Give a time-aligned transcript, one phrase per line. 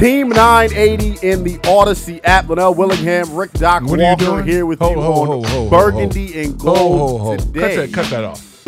[0.00, 2.48] Team 980 in the Audacy app.
[2.48, 4.46] Linnell Willingham, Rick Doc What are you Walker doing?
[4.46, 7.60] here with Ho, you ho, on ho, Burgundy and Gold today.
[7.60, 8.64] Cut that, cut that off.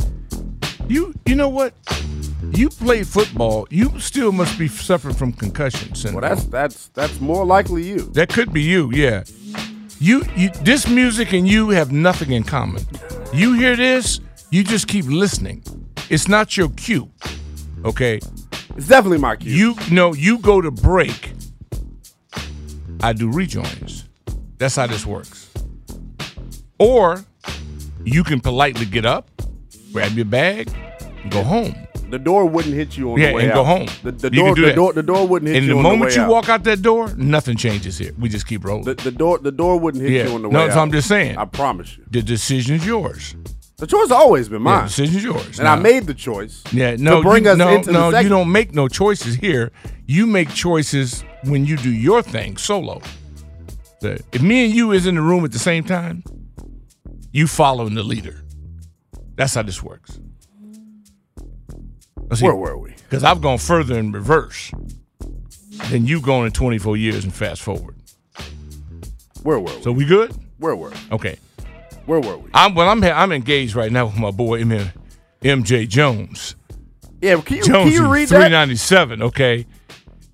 [0.88, 1.72] You, you know what?
[2.53, 3.66] You played football.
[3.70, 6.20] You still must be suffering from concussion syndrome.
[6.20, 8.00] Well, that's that's that's more likely you.
[8.12, 9.25] That could be you, yeah.
[10.00, 12.84] You, you, this music and you have nothing in common.
[13.33, 15.64] You hear this, you just keep listening.
[16.10, 17.10] It's not your cue,
[17.86, 18.20] okay?
[18.77, 19.75] It's definitely my cue.
[19.89, 21.33] You know, you go to break.
[23.03, 24.09] I do rejoins.
[24.59, 25.51] That's how this works.
[26.78, 27.25] Or
[28.05, 29.28] you can politely get up,
[29.93, 30.70] grab your bag,
[31.23, 31.75] and go home.
[32.11, 33.62] The door wouldn't hit you on Yeah, the way Yeah, and out.
[33.62, 33.89] go home.
[34.03, 34.75] The, the door, the that.
[34.75, 36.31] door, the door wouldn't hit And you the on moment the you out.
[36.31, 38.12] walk out that door, nothing changes here.
[38.19, 38.84] We just keep rolling.
[38.84, 40.28] The, the door, the door wouldn't hit Yeah.
[40.28, 40.81] you on the No, way No, so.
[40.81, 41.39] I'm just saying.
[41.39, 42.05] I promise you.
[42.11, 43.34] the decision's yours.
[43.83, 45.59] The choice has always been Yeah, mine, the decision's yours.
[45.59, 46.62] and I made the choice.
[46.72, 48.12] Yeah, no, to bring you, us no, into no.
[48.12, 49.72] the You don't make no choices here.
[50.06, 53.03] You make choices when you do your thing solo.
[54.00, 56.22] The- If me and you is in the room at the same time,
[57.32, 58.44] you following the leader.
[59.34, 60.21] That's how this works.
[62.38, 62.91] Where were we?
[62.91, 64.71] Because I've gone further in reverse
[65.91, 67.97] than you going in 24 years and fast forward.
[69.42, 69.82] Where were we?
[69.82, 70.32] So we good?
[70.59, 70.97] Where were we?
[71.10, 71.37] Okay.
[72.07, 72.51] Where were we?
[72.55, 72.89] I'm well.
[72.89, 74.93] I'm I'm engaged right now with my boy M-
[75.43, 76.57] MJ Jones.
[77.21, 78.51] Yeah, can you, Jones can you read three that?
[79.23, 79.67] Okay,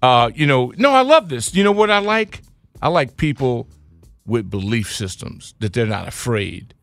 [0.01, 1.55] uh, you know, no, I love this.
[1.55, 2.43] You know what I like?
[2.81, 3.69] I like people
[4.25, 6.75] with belief systems that they're not afraid,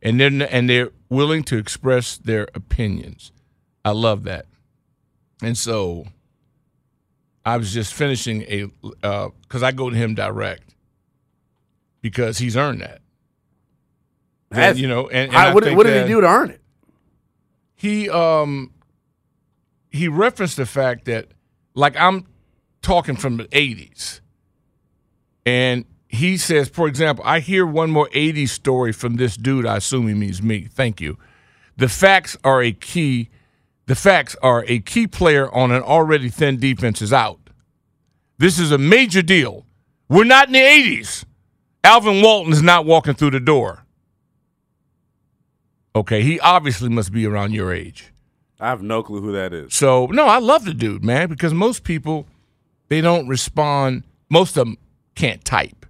[0.00, 3.30] and they're and they're willing to express their opinions.
[3.84, 4.46] I love that,
[5.42, 6.06] and so
[7.44, 8.66] I was just finishing a
[9.42, 10.74] because I go to him direct
[12.00, 13.01] because he's earned that.
[14.78, 16.62] You know, and, and I- I what, think what did he do to earn it?
[17.82, 18.70] he um
[19.90, 21.26] he referenced the fact that
[21.74, 22.26] like I'm
[22.80, 24.20] talking from the 80s
[25.44, 29.78] and he says for example I hear one more 80s story from this dude I
[29.78, 30.68] assume he means me.
[30.72, 31.18] Thank you.
[31.76, 33.30] The facts are a key
[33.86, 37.40] the facts are a key player on an already thin defense is out.
[38.38, 39.66] This is a major deal.
[40.08, 41.24] We're not in the 80s
[41.82, 43.84] Alvin Walton is not walking through the door
[45.94, 48.12] okay he obviously must be around your age
[48.62, 49.74] I have no clue who that is.
[49.74, 52.28] so no, I love the dude, man, because most people
[52.88, 54.04] they don't respond.
[54.30, 54.78] Most of them
[55.16, 55.84] can't type.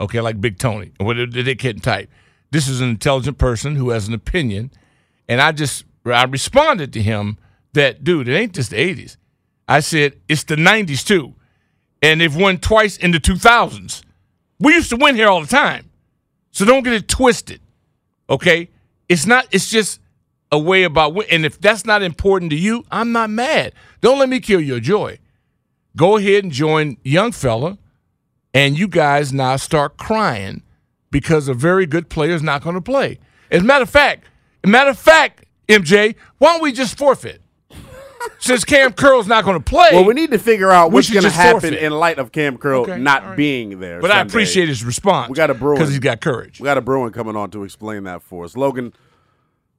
[0.00, 2.10] Okay, like Big Tony, they can't type.
[2.50, 4.72] This is an intelligent person who has an opinion,
[5.28, 7.38] and I just I responded to him
[7.74, 9.16] that dude, it ain't just the '80s.
[9.68, 11.34] I said it's the '90s too,
[12.02, 14.02] and they've won twice in the 2000s.
[14.58, 15.88] We used to win here all the time,
[16.50, 17.60] so don't get it twisted.
[18.28, 18.70] Okay,
[19.12, 19.46] it's not.
[19.50, 20.00] It's just
[20.50, 23.74] a way about and if that's not important to you, I'm not mad.
[24.00, 25.18] Don't let me kill your joy.
[25.94, 27.76] Go ahead and join young fella,
[28.54, 30.62] and you guys now start crying
[31.10, 33.18] because a very good player is not going to play.
[33.50, 34.24] As a matter of fact,
[34.64, 37.41] as a matter of fact, MJ, why don't we just forfeit?
[38.38, 41.22] Since Cam Curl's not going to play, Well, we need to figure out what's going
[41.24, 41.82] to happen forfeit.
[41.82, 43.36] in light of Cam Curl Okay, not all right.
[43.36, 44.00] being there.
[44.00, 45.28] but I appreciate his response.
[45.30, 46.60] We got a Bruin because he's got courage.
[46.60, 48.56] We got a Bruin coming on to explain that for us.
[48.56, 48.92] Logan,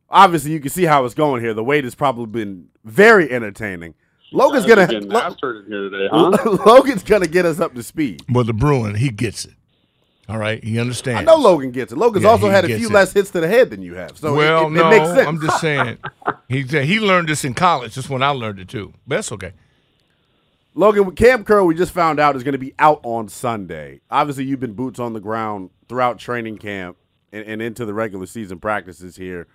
[0.09, 1.53] obviously you can see how it's going here.
[1.53, 3.95] The wait has probably been very entertaining.
[4.31, 6.57] Logan's gonna Getting Lo- mastered in here today, huh?
[6.65, 8.23] Logan's gonna get us up to speed.
[8.27, 9.53] But the Bruin, he gets it.
[10.29, 11.19] All right, he understands.
[11.21, 11.97] I know Logan gets it.
[11.97, 12.93] Logan's Yeah, also had a few it.
[12.93, 15.07] less hits to the head than you have, so it- well, it, it, no, makes
[15.09, 15.27] sense.
[15.27, 15.97] I'm just saying.
[16.49, 17.95] He he learned this in college.
[17.95, 18.93] That's when I learned it too.
[19.07, 19.53] But that's okay.
[20.75, 24.01] Logan, Cam Curl, we just found out is going to be out on Sunday.
[24.09, 26.97] Obviously, you've been boots on the ground throughout training camp
[27.31, 29.47] and, and into the regular season practices here.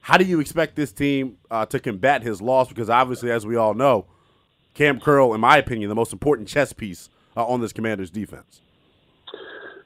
[0.00, 2.68] How do you expect this team uh, to combat his loss?
[2.68, 4.06] Because obviously, as we all know,
[4.74, 8.60] Cam Curl, in my opinion, the most important chess piece uh, on this Commanders defense.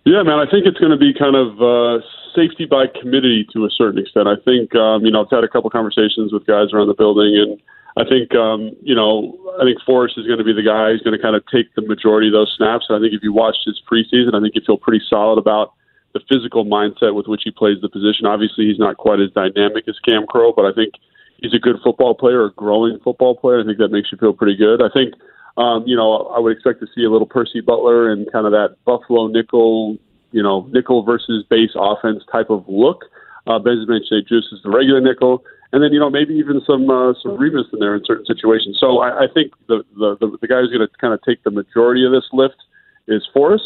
[0.05, 2.05] Yeah, man, I think it's going to be kind of uh,
[2.35, 4.27] safety by committee to a certain extent.
[4.29, 7.37] I think, um, you know, I've had a couple conversations with guys around the building,
[7.37, 7.61] and
[7.99, 11.03] I think, um, you know, I think Forrest is going to be the guy who's
[11.03, 12.87] going to kind of take the majority of those snaps.
[12.89, 15.75] And I think if you watched his preseason, I think you feel pretty solid about
[16.15, 18.25] the physical mindset with which he plays the position.
[18.25, 20.95] Obviously, he's not quite as dynamic as Cam Curl, but I think
[21.43, 23.61] he's a good football player, a growing football player.
[23.61, 24.81] I think that makes you feel pretty good.
[24.81, 25.15] I think,
[25.59, 28.53] um, you know, I would expect to see a little Percy Butler and kind of
[28.53, 29.99] that Buffalo nickel,
[30.31, 33.05] you know, nickel versus base offense type of look.
[33.47, 37.15] Uh, Benjamin St-Juste is the regular nickel, and then you know maybe even some uh,
[37.23, 38.77] some Reaves in there in certain situations.
[38.79, 41.43] So I, I think the, the the the guy who's going to kind of take
[41.45, 42.61] the majority of this lift
[43.09, 43.65] is Forrest.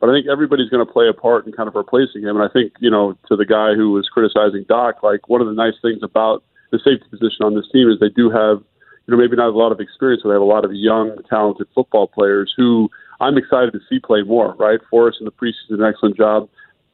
[0.00, 2.36] But I think everybody's going to play a part in kind of replacing him.
[2.36, 5.46] And I think, you know, to the guy who was criticizing Doc, like one of
[5.46, 8.62] the nice things about the safety position on this team is they do have,
[9.06, 11.16] you know, maybe not a lot of experience, but they have a lot of young,
[11.28, 12.90] talented football players who
[13.20, 14.80] I'm excited to see play more, right?
[14.90, 16.48] Forrest in the preseason, an excellent job.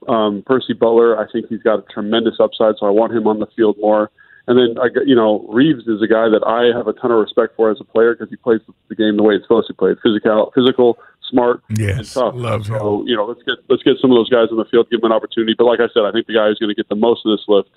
[0.09, 3.39] Um, Percy Butler, I think he's got a tremendous upside, so I want him on
[3.39, 4.11] the field more.
[4.47, 7.19] And then, I, you know, Reaves is a guy that I have a ton of
[7.19, 9.75] respect for as a player because he plays the game the way it's supposed to
[9.75, 9.95] play.
[10.03, 10.99] Physical, physical,
[11.29, 12.35] smart, yes, and tough.
[12.35, 12.79] Love him.
[12.79, 15.03] So, you know, let's get let's get some of those guys on the field, give
[15.03, 15.55] them an opportunity.
[15.57, 17.37] But like I said, I think the guy who's going to get the most of
[17.37, 17.69] this lift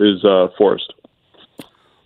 [0.00, 0.92] is uh, Forrest.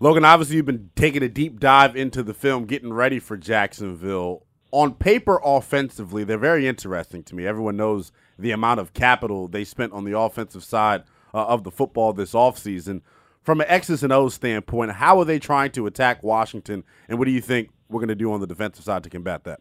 [0.03, 4.45] Logan, obviously, you've been taking a deep dive into the film, getting ready for Jacksonville.
[4.73, 7.47] On paper, offensively, they're very interesting to me.
[7.47, 11.71] Everyone knows the amount of capital they spent on the offensive side uh, of the
[11.71, 13.03] football this offseason.
[13.45, 17.27] From an X's and O's standpoint, how are they trying to attack Washington, and what
[17.27, 19.61] do you think we're going to do on the defensive side to combat that?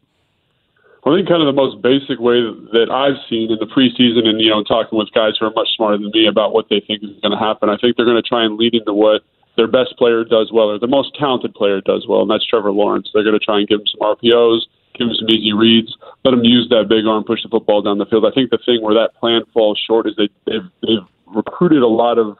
[1.05, 2.41] I think kind of the most basic way
[2.73, 5.67] that I've seen in the preseason, and you know, talking with guys who are much
[5.75, 7.69] smarter than me about what they think is going to happen.
[7.69, 9.21] I think they're going to try and lead into what
[9.57, 12.71] their best player does well, or their most talented player does well, and that's Trevor
[12.71, 13.09] Lawrence.
[13.13, 14.61] They're going to try and give him some RPOs,
[14.97, 17.97] give him some easy reads, let him use that big arm, push the football down
[17.97, 18.25] the field.
[18.25, 21.87] I think the thing where that plan falls short is they, they've, they've recruited a
[21.87, 22.37] lot of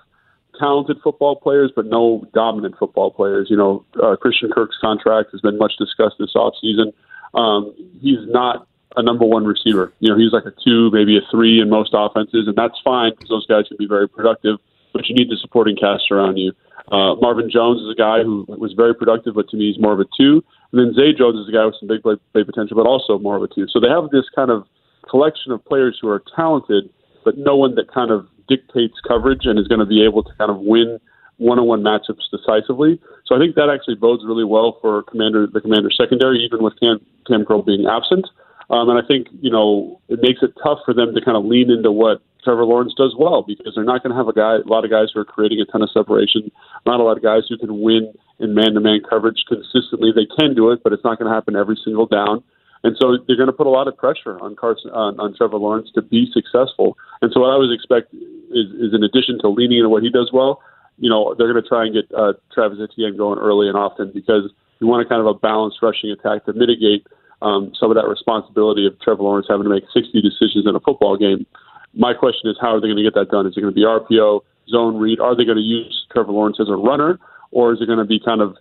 [0.60, 3.48] talented football players, but no dominant football players.
[3.50, 6.94] You know, uh, Christian Kirk's contract has been much discussed this offseason.
[7.34, 9.94] Um, he's not a number one receiver.
[10.00, 13.12] You know, he's like a two, maybe a three in most offenses, and that's fine
[13.12, 14.58] because those guys can be very productive.
[14.94, 16.54] But you need the supporting cast around you.
[16.92, 19.94] Uh, Marvin Jones is a guy who was very productive, but to me, he's more
[19.94, 20.44] of a two.
[20.72, 23.18] And then Zay Jones is a guy with some big play, play potential, but also
[23.20, 23.68] more of a two.
[23.72, 24.66] So they have this kind of
[25.10, 26.90] collection of players who are talented,
[27.24, 30.32] but no one that kind of dictates coverage and is going to be able to
[30.38, 31.00] kind of win
[31.38, 33.00] one-on-one matchups decisively.
[33.26, 36.74] So I think that actually bodes really well for commander the commander secondary, even with
[36.80, 38.28] Cam, Cam Curl being absent.
[38.72, 41.46] Um, and I think you know it makes it tough for them to kind of
[41.46, 44.56] lean into what Trevor Lawrence does well because they're not going to have a guy,
[44.56, 46.50] a lot of guys who are creating a ton of separation,
[46.86, 50.12] not a lot of guys who can win in man-to-man coverage consistently.
[50.16, 52.44] They can do it, but it's not going to happen every single down.
[52.84, 55.58] And so they're going to put a lot of pressure on Carson on, on Trevor
[55.58, 56.98] Lawrence to be successful.
[57.22, 60.10] And so what I would expect is, is in addition to leaning into what he
[60.10, 60.62] does well,
[60.98, 64.12] you know, they're going to try and get uh, Travis Etienne going early and often
[64.14, 67.06] because you want a kind of a balanced rushing attack to mitigate
[67.42, 70.80] um, some of that responsibility of Trevor Lawrence having to make 60 decisions in a
[70.80, 71.46] football game.
[71.94, 73.46] My question is, how are they going to get that done?
[73.48, 75.20] Is it going to be RPO, zone read?
[75.20, 77.20] Are they going to use Trevor Lawrence as a runner,
[77.52, 78.56] or is it going to be kind of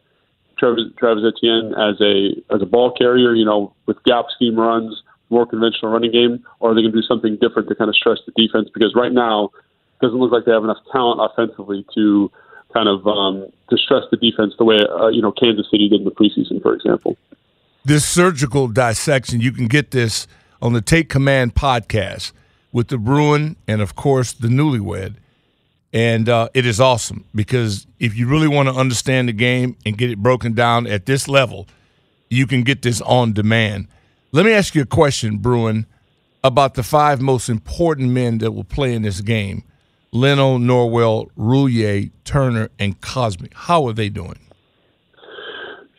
[0.59, 5.03] Travis, Travis Etienne as a as a ball carrier, you know, with gap scheme runs,
[5.31, 7.97] more conventional running game, or are they going to do something different to kind of
[7.97, 8.69] stress the defense?
[8.73, 12.31] Because right now, it doesn't look like they have enough talent offensively to
[12.75, 16.01] kind of um, to stress the defense the way uh, you know Kansas City did
[16.01, 17.17] in the preseason, for example.
[17.83, 20.27] This surgical dissection, you can get this
[20.61, 22.33] on the Take Command podcast
[22.73, 25.15] with the Bruin and of course the Newlywed.
[25.91, 29.97] And uh, it is awesome because if you really want to understand the game and
[29.97, 31.67] get it broken down at this level,
[32.29, 33.89] you can get this on demand.
[34.31, 35.87] Let me ask you a question, Bruin,
[36.45, 39.65] about the five most important men that will play in this game
[40.13, 43.51] Leno, Norwell, Roullier, Turner, and Cosmi.
[43.55, 44.39] How are they doing?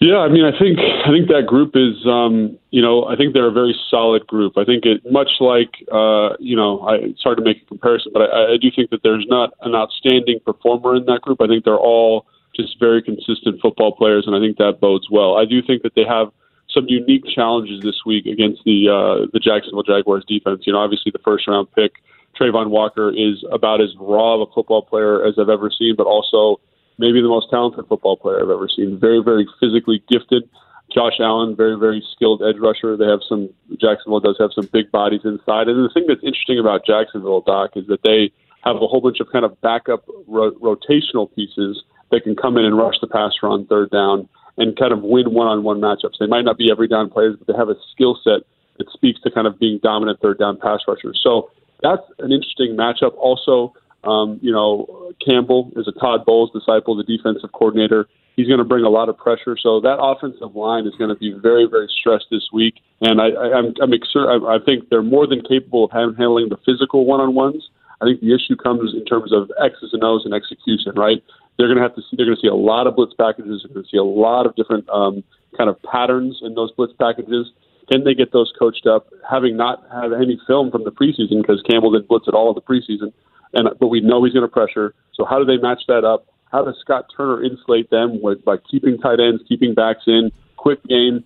[0.01, 3.36] Yeah, I mean, I think I think that group is, um, you know, I think
[3.36, 4.58] they're a very solid group.
[4.58, 8.10] I think it much like, uh, you know, I, it's hard to make a comparison,
[8.12, 11.39] but I, I do think that there's not an outstanding performer in that group.
[11.39, 15.38] I think they're all just very consistent football players, and I think that bodes well.
[15.38, 16.34] I do think that they have
[16.74, 20.63] some unique challenges this week against the uh, the Jacksonville Jaguars defense.
[20.65, 22.01] You know, obviously the first round pick
[22.34, 26.08] Travon Walker is about as raw of a football player as I've ever seen, but
[26.08, 26.60] also
[27.01, 29.00] maybe the most talented football player I've ever seen.
[29.00, 30.48] Very, very physically gifted,
[30.93, 32.96] Josh Allen, very very skilled edge rusher.
[32.96, 33.50] They have some.
[33.81, 37.72] Jacksonville does have some big bodies inside, and the thing that's interesting about Jacksonville, Doc,
[37.75, 38.31] is that they
[38.63, 41.81] have a whole bunch of kind of backup ro- rotational pieces
[42.12, 45.34] that can come in and rush the passer on third down and kind of win
[45.34, 46.20] one-on-one matchups.
[46.20, 48.41] They might not be every down players, but they have a skill set
[48.77, 51.20] that speaks to kind of being dominant third down pass rushers.
[51.24, 51.50] So
[51.81, 53.15] that's an interesting matchup.
[53.17, 58.08] Also, um, you know, Caldwell is a Todd Bowles disciple, the defensive coordinator.
[58.36, 59.58] He's going to bring a lot of pressure.
[59.62, 62.75] So that offensive line is going to be very, very stressed this week.
[63.01, 66.50] And I, I, I'm, I'm exer- I, I think they're more than capable of handling
[66.50, 67.70] the physical one-on-ones.
[68.01, 71.22] I think the issue comes in terms of X's and O's and execution, right?
[71.58, 73.62] They're going to have to see, they're going to see a lot of blitz packages.
[73.62, 75.24] They're going to see a lot of different um,
[75.55, 77.51] kind of patterns in those blitz packages.
[77.91, 81.62] Can they get those coached up, having not had any film from the preseason because
[81.69, 83.12] Caldwell didn't blitz at all in the preseason,
[83.53, 84.93] and but we know he's going to pressure.
[85.13, 86.25] So how do they match that up?
[86.51, 90.81] How does Scott Turner insulate them with by keeping tight ends, keeping backs in, quick
[90.86, 91.25] game,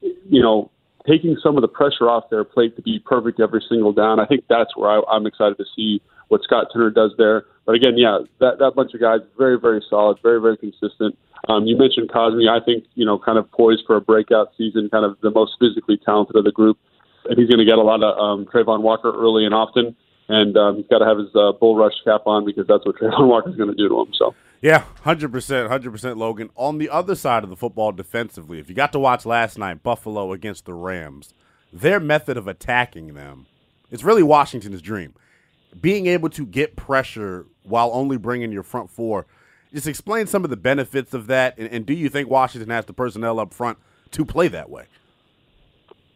[0.00, 0.70] you know,
[1.06, 4.20] taking some of the pressure off their plate to be perfect every single down?
[4.20, 7.44] I think that's where I, I'm excited to see what Scott Turner does there.
[7.64, 11.16] But again, yeah, that that bunch of guys, very very solid, very very consistent.
[11.48, 12.48] Um, you mentioned Cosmi.
[12.48, 15.52] I think you know, kind of poised for a breakout season, kind of the most
[15.58, 16.78] physically talented of the group,
[17.28, 19.96] and he's going to get a lot of um, Travon Walker early and often.
[20.26, 22.96] And um, he's got to have his uh, bull rush cap on because that's what
[23.00, 24.12] Travon Walker is going to do to him.
[24.18, 24.34] So.
[24.62, 26.48] Yeah, hundred percent, hundred percent, Logan.
[26.56, 29.82] On the other side of the football, defensively, if you got to watch last night,
[29.82, 31.34] Buffalo against the Rams,
[31.70, 33.44] their method of attacking them,
[33.90, 35.12] it's really Washington's dream.
[35.78, 39.26] Being able to get pressure while only bringing your front four
[39.74, 42.86] just explain some of the benefits of that, and, and do you think Washington has
[42.86, 43.78] the personnel up front
[44.12, 44.84] to play that way?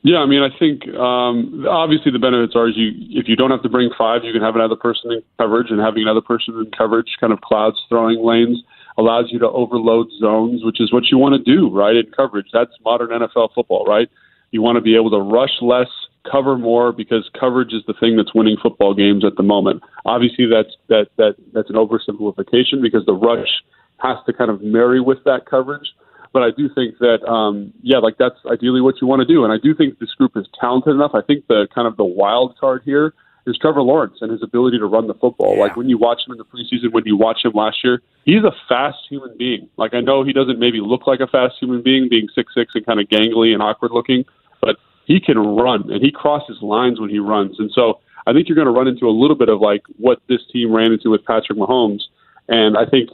[0.02, 3.62] Yeah, I mean, I think um, obviously the benefits are you if you don't have
[3.64, 6.70] to bring five, you can have another person in coverage, and having another person in
[6.70, 8.62] coverage, kind of clouds throwing lanes,
[8.96, 11.96] allows you to overload zones, which is what you want to do, right?
[11.96, 14.08] In coverage, that's modern NFL football, right?
[14.52, 15.90] You want to be able to rush less,
[16.30, 19.82] cover more, because coverage is the thing that's winning football games at the moment.
[20.04, 23.48] Obviously, that's that that that's an oversimplification because the rush
[23.98, 25.88] has to kind of marry with that coverage.
[26.32, 29.44] But I do think that, um, yeah, like that's ideally what you want to do.
[29.44, 31.12] And I do think this group is talented enough.
[31.14, 33.14] I think the kind of the wild card here
[33.46, 35.54] is Trevor Lawrence and his ability to run the football.
[35.54, 35.62] Yeah.
[35.62, 38.44] Like when you watch him in the preseason, when you watch him last year, he's
[38.44, 39.68] a fast human being.
[39.78, 42.72] Like I know he doesn't maybe look like a fast human being, being six six
[42.74, 44.24] and kind of gangly and awkward looking,
[44.60, 44.76] but
[45.08, 47.58] he can run and he crosses lines when he runs.
[47.58, 50.20] And so I think you're going to run into a little bit of like what
[50.28, 52.02] this team ran into with Patrick Mahomes.
[52.46, 53.08] And I think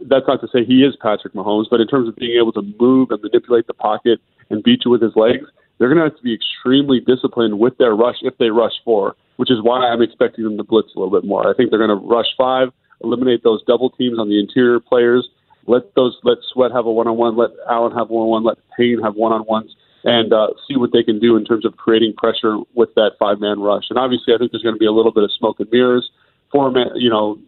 [0.00, 2.62] that's not to say he is Patrick Mahomes, but in terms of being able to
[2.78, 4.20] move and manipulate the pocket
[4.50, 5.46] and beat you with his legs,
[5.78, 9.16] they're going to have to be extremely disciplined with their rush if they rush four,
[9.36, 11.48] which is why I'm expecting them to blitz a little bit more.
[11.48, 12.68] I think they're going to rush five,
[13.02, 15.28] eliminate those double teams on the interior players,
[15.66, 18.44] let those let Sweat have a one on one, let Allen have one on one,
[18.44, 19.74] let Payne have one on ones,
[20.04, 23.40] and uh, see what they can do in terms of creating pressure with that five
[23.40, 23.84] man rush.
[23.90, 26.10] And obviously, I think there's going to be a little bit of smoke and mirrors.
[26.50, 27.38] Four man, you know,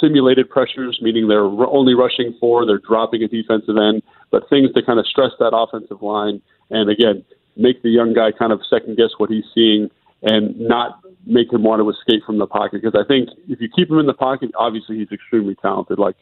[0.00, 4.82] simulated pressures, meaning they're only rushing four, they're dropping a defensive end, but things to
[4.82, 7.24] kind of stress that offensive line and again
[7.56, 9.90] make the young guy kind of second guess what he's seeing
[10.22, 12.80] and not make him want to escape from the pocket.
[12.82, 16.16] Because I think if you keep him in the pocket, obviously he's extremely talented, like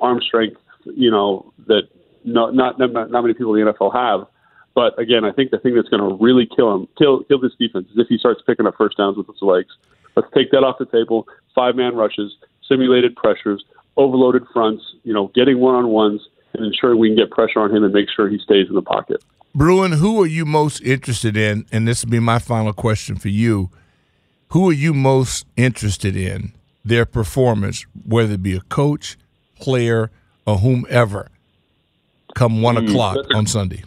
[0.00, 1.82] arm strength, you know that
[2.24, 4.26] not not not many people in the NFL have.
[4.74, 7.52] But again, I think the thing that's going to really kill him, kill kill this
[7.58, 9.70] defense, is if he starts picking up first downs with his legs.
[10.16, 11.26] Let's take that off the table.
[11.54, 12.36] Five man rushes
[12.68, 13.64] simulated pressures,
[13.96, 16.20] overloaded fronts, you know, getting one on ones
[16.54, 18.82] and ensuring we can get pressure on him and make sure he stays in the
[18.82, 19.22] pocket.
[19.54, 21.66] Bruin, who are you most interested in?
[21.70, 23.70] And this will be my final question for you.
[24.48, 26.52] Who are you most interested in
[26.84, 29.16] their performance, whether it be a coach,
[29.56, 30.10] player,
[30.46, 31.30] or whomever,
[32.34, 33.82] come one mm, o'clock a, on Sunday?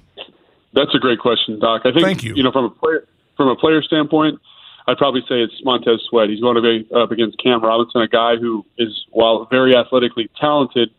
[0.75, 1.81] That's a great question, Doc.
[1.85, 2.35] I think Thank you.
[2.35, 4.39] You know, from a player from a player standpoint,
[4.87, 6.29] I'd probably say it's Montez Sweat.
[6.29, 10.29] He's going to be up against Cam Robinson, a guy who is, while very athletically
[10.39, 10.89] talented,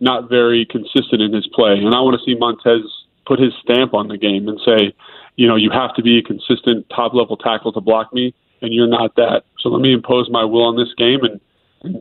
[0.00, 1.72] not very consistent in his play.
[1.78, 2.82] And I want to see Montez
[3.26, 4.94] put his stamp on the game and say,
[5.36, 8.72] you know, you have to be a consistent top level tackle to block me, and
[8.72, 9.44] you're not that.
[9.60, 11.40] So let me impose my will on this game and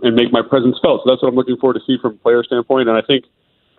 [0.03, 1.01] and make my presence felt.
[1.03, 2.87] So that's what I'm looking forward to see from a player standpoint.
[2.87, 3.25] And I think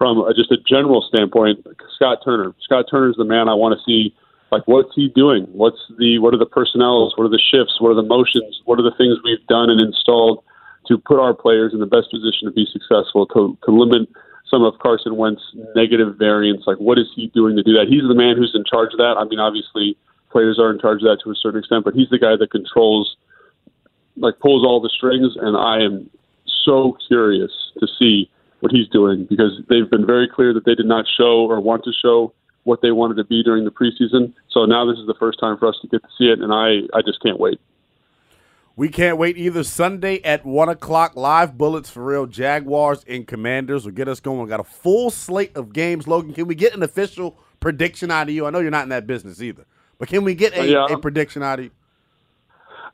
[0.03, 2.53] from a, just a general standpoint, Scott Turner.
[2.59, 4.13] Scott Turner is the man I want to see
[4.51, 5.47] like what's he doing?
[5.53, 7.15] What's the what are the personnels?
[7.15, 7.79] What are the shifts?
[7.79, 8.61] What are the motions?
[8.65, 10.43] What are the things we've done and installed
[10.89, 13.31] to put our players in the best position to be successful?
[13.31, 14.09] To, to limit
[14.51, 16.65] some of Carson Wentz's negative variance.
[16.67, 17.87] Like what is he doing to do that?
[17.87, 19.15] He's the man who's in charge of that.
[19.17, 19.97] I mean, obviously
[20.35, 22.51] players are in charge of that to a certain extent, but he's the guy that
[22.51, 23.17] controls,
[24.17, 25.39] like pulls all the strings.
[25.39, 26.11] And I am
[26.67, 28.27] so curious to see
[28.63, 31.83] what he's doing because they've been very clear that they did not show or want
[31.83, 34.33] to show what they wanted to be during the preseason.
[34.51, 36.53] So now this is the first time for us to get to see it, and
[36.53, 37.61] I, I just can't wait.
[38.77, 39.65] We can't wait either.
[39.65, 42.27] Sunday at 1 o'clock, live bullets for real.
[42.27, 44.41] Jaguars and Commanders will get us going.
[44.41, 46.07] We got a full slate of games.
[46.07, 48.47] Logan, can we get an official prediction out of you?
[48.47, 49.67] I know you're not in that business either,
[49.99, 50.95] but can we get a, uh, Yeah.
[50.95, 51.71] a prediction out of you?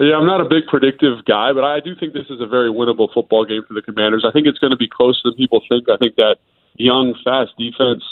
[0.01, 2.71] Yeah, I'm not a big predictive guy, but I do think this is a very
[2.71, 4.25] winnable football game for the Commanders.
[4.27, 5.89] I think it's going to be closer than people think.
[5.89, 6.37] I think that
[6.77, 8.05] young, fast defense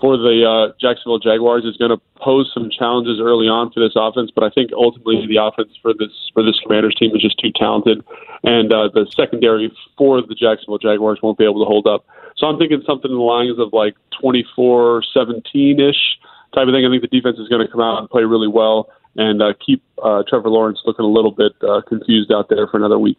[0.00, 3.92] for the uh, Jacksonville Jaguars is going to pose some challenges early on for this
[3.96, 7.38] offense, but I think ultimately the offense for this for this Commanders team is just
[7.38, 8.04] too talented,
[8.44, 12.04] and uh, the secondary for the Jacksonville Jaguars won't be able to hold up.
[12.36, 16.18] So I'm thinking something in the lines of like 24-17 ish
[16.52, 16.84] type of thing.
[16.84, 19.52] I think the defense is going to come out and play really well and uh,
[19.64, 23.18] keep uh, Trevor Lawrence looking a little bit uh, confused out there for another week.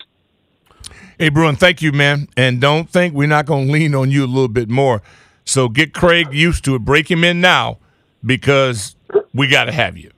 [1.17, 2.27] Hey, Bruin, thank you, man.
[2.35, 5.01] And don't think we're not going to lean on you a little bit more.
[5.45, 6.79] So get Craig used to it.
[6.79, 7.77] Break him in now
[8.25, 8.95] because
[9.33, 10.11] we got to have you.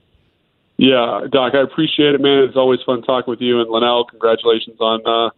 [0.77, 2.43] Yeah, Doc, I appreciate it, man.
[2.43, 4.05] It's always fun talking with you and Linnell.
[4.05, 5.29] Congratulations on uh,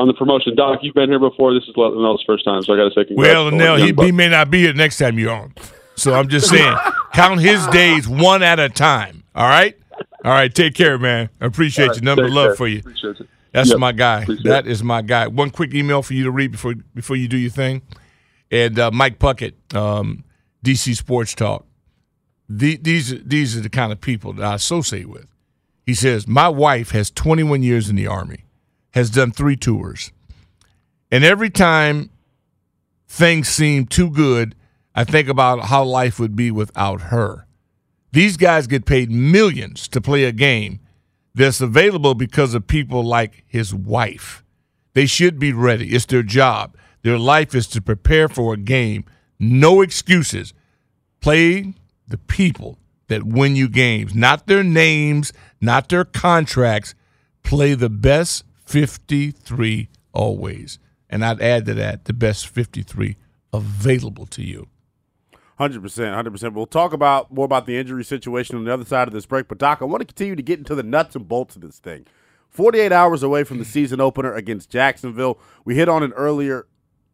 [0.00, 0.80] on the promotion, Doc.
[0.82, 1.54] You've been here before.
[1.54, 3.34] This is Linnell's first time, so I got to say congrats.
[3.34, 5.54] Well, Nell, he, he may not be here next time you're on.
[5.94, 6.76] So I'm just saying,
[7.12, 9.22] count his days one at a time.
[9.34, 9.76] All right?
[10.24, 11.30] All right, take care, man.
[11.40, 12.02] I appreciate right, you.
[12.02, 12.54] Number love care.
[12.56, 12.80] for you.
[12.80, 13.28] Appreciate it.
[13.52, 14.26] That's Yep, my guy.
[14.44, 14.70] That it.
[14.70, 15.26] is my guy.
[15.26, 17.82] One quick email for you to read before before you do your thing.
[18.50, 20.24] And uh, Mike Puckett, um,
[20.64, 21.66] DC Sports Talk.
[22.48, 25.26] The, these these are the kind of people that I associate with.
[25.86, 28.44] He says, My wife has 21 years in the Army,
[28.92, 30.12] has done three tours.
[31.10, 32.10] And every time
[33.08, 34.54] things seem too good,
[34.94, 37.46] I think about how life would be without her.
[38.12, 40.80] These guys get paid millions to play a game
[41.34, 44.44] that's available because of people like his wife.
[44.94, 45.94] They should be ready.
[45.94, 46.76] It's their job.
[47.02, 49.04] Their life is to prepare for a game.
[49.38, 50.52] No excuses.
[51.20, 51.74] Play
[52.08, 56.94] the people that win you games, not their names, not their contracts.
[57.42, 60.78] Play the best 53 always.
[61.08, 63.16] And I'd add to that the best 53
[63.52, 64.68] available to you.
[65.60, 66.54] Hundred percent, hundred percent.
[66.54, 69.46] We'll talk about more about the injury situation on the other side of this break.
[69.46, 71.78] But Doc, I want to continue to get into the nuts and bolts of this
[71.78, 72.06] thing.
[72.48, 75.38] Forty-eight hours away from the season opener against Jacksonville.
[75.66, 76.66] We hit on it earlier.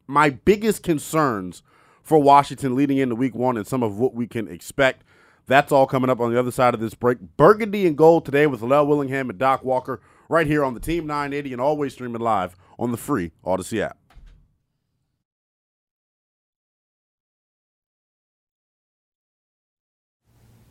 [0.07, 1.65] My biggest concerns
[2.05, 5.03] for Washington leading into Week One and some of what we can expect.
[5.49, 7.19] That's all coming up on the other side of this break.
[7.37, 11.05] Burgundy and gold today with Lel Willingham and Doc Walker right here on the Team
[11.05, 13.99] 980 and always streaming live on the free Audacy app.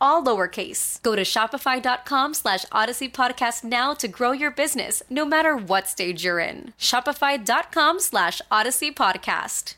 [0.00, 1.02] all lowercase.
[1.02, 6.24] Go to shopify.com slash audacy podcast now to grow your business, no matter what stage
[6.24, 6.72] you're in.
[6.78, 9.74] Shopify.com slash audacy podcast.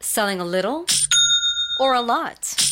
[0.00, 0.86] Selling a little
[1.78, 2.71] or a lot?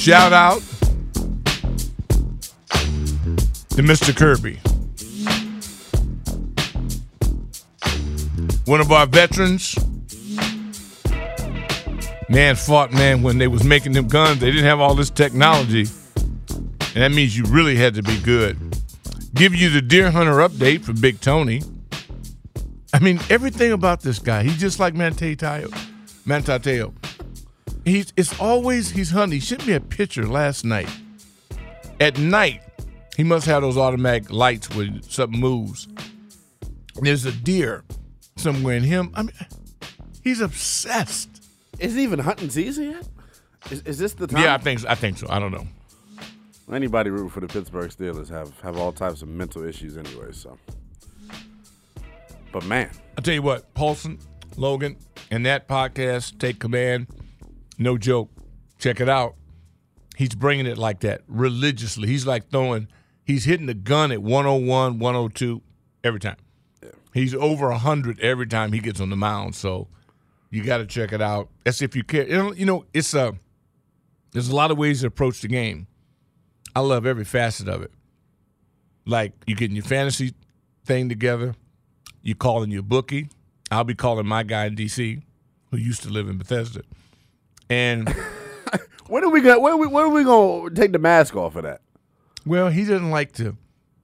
[0.00, 0.62] Shout out
[3.68, 4.16] to Mr.
[4.16, 4.58] Kirby.
[8.64, 9.76] One of our veterans.
[12.30, 15.84] Man fought, man, when they was making them guns, they didn't have all this technology.
[16.94, 18.56] And that means you really had to be good.
[19.34, 21.60] Give you the Deer Hunter update for Big Tony.
[22.94, 25.68] I mean, everything about this guy, he's just like Mantateo.
[26.24, 26.99] Mantateo.
[27.84, 29.40] He's it's always he's hunting.
[29.40, 30.88] He sent me a picture last night.
[32.00, 32.62] At night,
[33.16, 35.88] he must have those automatic lights when something moves.
[37.00, 37.84] There's a deer
[38.36, 39.12] somewhere in him.
[39.14, 39.32] I mean,
[40.22, 41.28] he's obsessed.
[41.78, 43.08] Is it even hunting season yet?
[43.70, 44.42] Is, is this the time?
[44.42, 44.88] Yeah, I think so.
[44.88, 45.26] I think so.
[45.30, 45.66] I don't know.
[46.72, 50.32] Anybody rooting for the Pittsburgh Steelers have have all types of mental issues anyway.
[50.32, 50.56] So,
[52.52, 54.18] but man, I'll tell you what, Paulson,
[54.56, 54.96] Logan,
[55.30, 57.08] and that podcast, Take Command,
[57.80, 58.30] no joke.
[58.78, 59.34] Check it out.
[60.16, 62.06] He's bringing it like that religiously.
[62.06, 62.88] He's like throwing,
[63.24, 65.62] he's hitting the gun at 101, 102
[66.04, 66.36] every time.
[67.12, 69.56] He's over 100 every time he gets on the mound.
[69.56, 69.88] So
[70.50, 71.48] you got to check it out.
[71.66, 72.28] As if you care.
[72.28, 73.34] You know, it's a,
[74.32, 75.86] there's a lot of ways to approach the game.
[76.76, 77.90] I love every facet of it.
[79.06, 80.34] Like you getting your fantasy
[80.84, 81.54] thing together,
[82.22, 83.28] you calling your bookie.
[83.70, 85.22] I'll be calling my guy in DC
[85.70, 86.82] who used to live in Bethesda.
[87.70, 88.08] And
[89.06, 91.56] when are we gonna when are we, when are we gonna take the mask off
[91.56, 91.80] of that?
[92.44, 93.56] well, he doesn't like to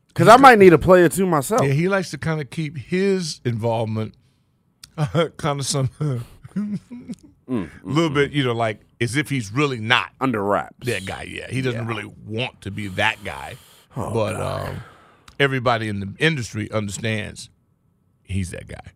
[0.09, 1.63] Because I might need a player too myself.
[1.63, 4.15] Yeah, he likes to kind of keep his involvement
[5.37, 6.21] kind of some a
[6.55, 6.79] mm,
[7.49, 8.35] mm, little bit, mm.
[8.35, 10.87] you know, like as if he's really not under wraps.
[10.87, 11.89] That guy, yeah, he doesn't Yeah.
[11.89, 13.57] really want to be that guy,
[13.97, 14.77] Oh, but um,
[15.41, 17.51] everybody in the industry understands
[18.23, 18.93] he's that guy.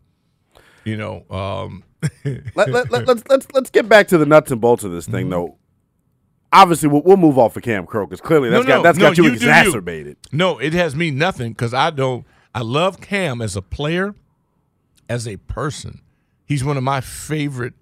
[0.85, 1.85] You know, um,
[2.55, 5.05] let, let, let, let's let's let's get back to the nuts and bolts of this
[5.05, 5.13] Mm-hmm.
[5.15, 5.57] thing, though.
[6.53, 9.25] Obviously, we'll, we'll move off of Cam Curl because clearly that's got that's got you,
[9.25, 10.17] do exacerbated.
[10.33, 12.25] No, it has me nothing because I don't.
[12.55, 14.15] I love Cam as a player,
[15.09, 16.01] as a person.
[16.45, 17.75] He's one of my favorite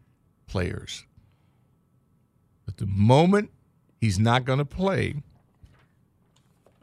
[0.47, 1.07] players.
[2.67, 3.51] But the moment
[4.01, 5.15] he's not going to play,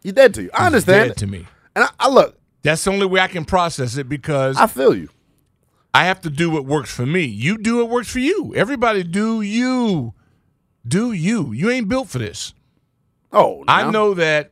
[0.01, 0.49] He's dead to you.
[0.53, 1.09] I understand.
[1.09, 1.45] dead to me.
[1.75, 4.95] And I, I look, That's the only way I can process it because I feel
[4.95, 5.09] you.
[5.95, 7.21] I have to do what works for me.
[7.21, 8.53] You do what works for you.
[8.55, 10.13] Everybody do you.
[10.85, 11.53] Do you.
[11.53, 12.53] You ain't built for this.
[13.31, 14.51] Oh, I know that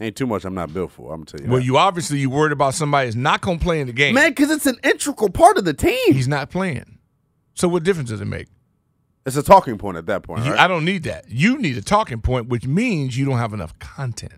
[0.00, 1.12] Ain't too much I'm not built for.
[1.12, 1.46] I'm gonna tell you.
[1.48, 1.64] well that.
[1.64, 4.14] you obviously you worried about somebody that's not gonna play in the game.
[4.14, 6.14] man, because it's an integral part of the team.
[6.14, 6.98] He's not playing.
[7.54, 8.48] So what difference does it make?
[9.24, 10.44] It's a talking point at that point.
[10.44, 10.60] You- right?
[10.60, 11.30] I don't need that.
[11.30, 14.32] You need a talking point, which means you don't have enough content.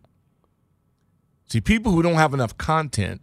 [1.49, 3.23] See, people who don't have enough content,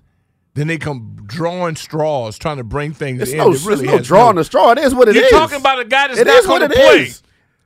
[0.54, 3.38] then they come drawing straws, trying to bring things It's in.
[3.38, 4.72] no, that really it's no has drawing the straw.
[4.72, 5.32] It is what it You're is.
[5.32, 7.04] talking about a guy that's It not going to play.
[7.04, 7.24] is.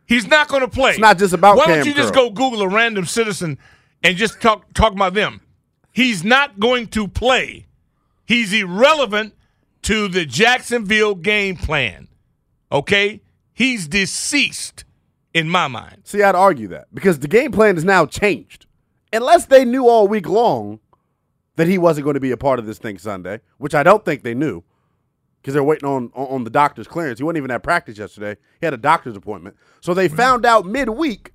[0.07, 0.91] He's not going to play.
[0.91, 2.29] It's not just about Why don't Cam you just Curl.
[2.29, 3.57] go Google a random citizen
[4.03, 5.41] and just talk talk about them?
[5.91, 7.65] He's not going to play.
[8.25, 9.33] He's irrelevant
[9.83, 12.07] to the Jacksonville game plan.
[12.71, 13.21] Okay?
[13.53, 14.83] He's deceased
[15.33, 16.01] in my mind.
[16.03, 18.65] See, I'd argue that because the game plan is now changed.
[19.13, 20.79] Unless they knew all week long
[21.55, 24.03] that he wasn't going to be a part of this thing Sunday, which I don't
[24.03, 24.63] think they knew
[25.41, 27.19] because they're waiting on, on the doctor's clearance.
[27.19, 28.35] He wasn't even at practice yesterday.
[28.59, 29.55] He had a doctor's appointment.
[29.79, 30.17] So they mm-hmm.
[30.17, 31.33] found out midweek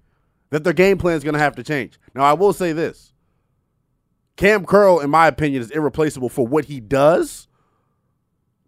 [0.51, 1.99] that their game plan is going to have to change.
[2.15, 3.13] Now, I will say this.
[4.37, 7.47] Cam Curl, in my opinion, is irreplaceable for what he does,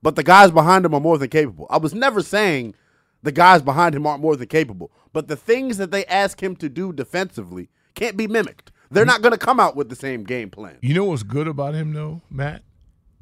[0.02, 1.66] but the guys behind him are more than capable.
[1.70, 2.74] I was never saying
[3.22, 6.56] the guys behind him aren't more than capable, but the things that they ask him
[6.56, 8.71] to do defensively can't be mimicked.
[8.92, 10.78] They're not going to come out with the same game plan.
[10.80, 12.62] You know what's good about him, though, Matt?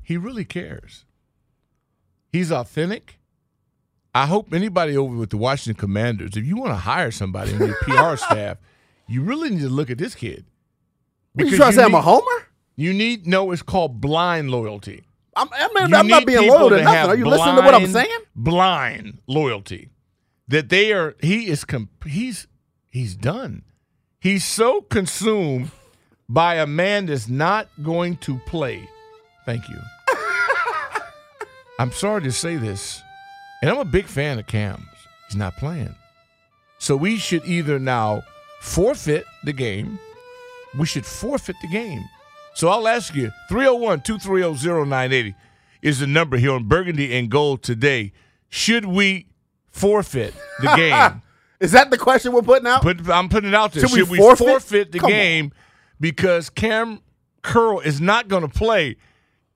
[0.02, 1.04] He really cares.
[2.32, 3.18] He's authentic.
[4.14, 7.58] I hope anybody over with the Washington Commanders, if you want to hire somebody in
[7.60, 8.58] your PR staff,
[9.06, 10.44] you really need to look at this kid.
[11.34, 12.46] What, you trying to say I'm a homer?
[12.76, 13.52] You need no.
[13.52, 15.04] It's called blind loyalty.
[15.36, 17.10] I'm, I mean, I'm not being loyal to nothing.
[17.10, 18.18] Are you listening to what I'm saying?
[18.34, 19.90] Blind loyalty.
[20.48, 21.14] That they are.
[21.20, 21.64] He is.
[21.64, 22.48] Comp- he's.
[22.90, 23.62] He's done.
[24.20, 25.70] He's so consumed
[26.28, 28.88] by a man that's not going to play.
[29.46, 29.78] Thank you.
[31.78, 33.00] I'm sorry to say this,
[33.62, 34.84] and I'm a big fan of Cam's.
[35.26, 35.94] He's not playing.
[36.78, 38.22] So we should either now
[38.60, 39.98] forfeit the game,
[40.78, 42.04] we should forfeit the game.
[42.54, 45.34] So I'll ask you 301 230 0980
[45.80, 48.12] is the number here on Burgundy and Gold today.
[48.50, 49.28] Should we
[49.70, 51.22] forfeit the game?
[51.60, 52.82] Is that the question we're putting out?
[52.82, 53.82] Put, I'm putting it out there.
[53.86, 54.46] Should we Should we forfeit?
[54.46, 55.10] forfeit, the Come on.
[55.12, 55.52] game
[56.00, 57.00] because Cam
[57.42, 58.96] Curl is not going to play?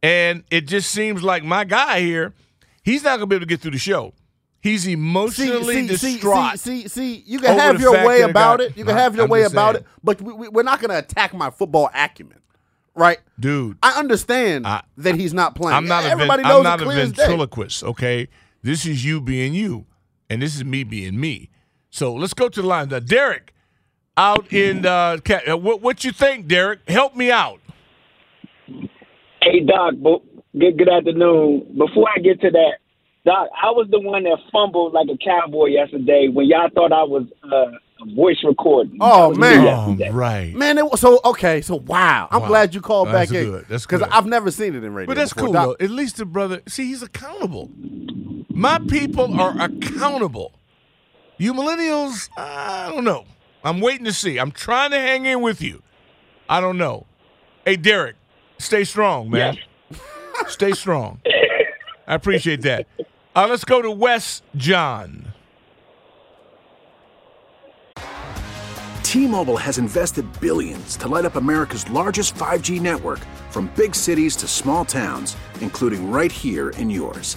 [0.02, 2.34] And it just seems like my guy here,
[2.82, 4.12] he's not going to be able to get through the show.
[4.60, 6.58] He's emotionally see, see, distraught.
[6.58, 8.76] See, see, see, you can have your way about got- it.
[8.76, 9.84] You can No, have your I'm way about saying.
[9.84, 12.38] it, but we, we, we're not going to attack my football acumen,
[12.94, 13.18] right?
[13.40, 15.74] Dude, I understand I- that he's not playing.
[15.76, 18.28] I'm not a Everybody ven- knows I'm not a ventriloquist, okay?
[18.62, 19.84] This is you being you,
[20.30, 21.50] and this is me being me.
[21.94, 22.92] So let's go to the line.
[22.92, 23.54] Uh, Derek,
[24.16, 26.80] out in uh, uh, what, what you think, Derek?
[26.88, 27.60] Help me out.
[29.40, 30.24] Hey Doc, bo-
[30.58, 31.76] good good afternoon.
[31.78, 32.78] Before I get to that,
[33.24, 37.04] Doc, I was the one that fumbled like a cowboy yesterday when y'all thought I
[37.04, 37.70] was uh,
[38.02, 38.98] a voice recording.
[39.00, 40.10] Oh was man, yesterday.
[40.10, 40.52] right.
[40.56, 40.78] man.
[40.78, 42.26] It was, so okay, so wow.
[42.32, 42.48] I'm Wow.
[42.48, 43.66] glad you called That's back in good.
[43.68, 44.02] That's because.
[44.02, 45.06] I've never seen it in radio.
[45.06, 45.46] But that's before.
[45.46, 45.84] cool, Doc- though.
[45.84, 47.70] At least the brother, see, he's accountable.
[48.50, 50.54] My people are accountable.
[51.36, 53.24] You millennials, I don't know.
[53.64, 54.38] I'm waiting to see.
[54.38, 55.82] I'm trying to hang in with you.
[56.48, 57.06] I don't know.
[57.64, 58.16] Hey, Derek,
[58.58, 59.56] stay strong, man.
[60.48, 61.20] stay strong.
[62.06, 62.86] I appreciate that.
[63.34, 65.32] Uh, let's go to West John.
[69.02, 73.20] T-Mobile has invested billions to light up America's largest 5G network
[73.50, 77.36] from big cities to small towns, including right here in yours.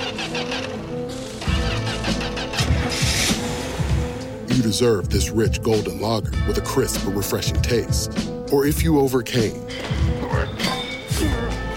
[4.71, 8.09] you deserve this rich golden lager with a crisp but refreshing taste.
[8.53, 9.67] Or if you overcame,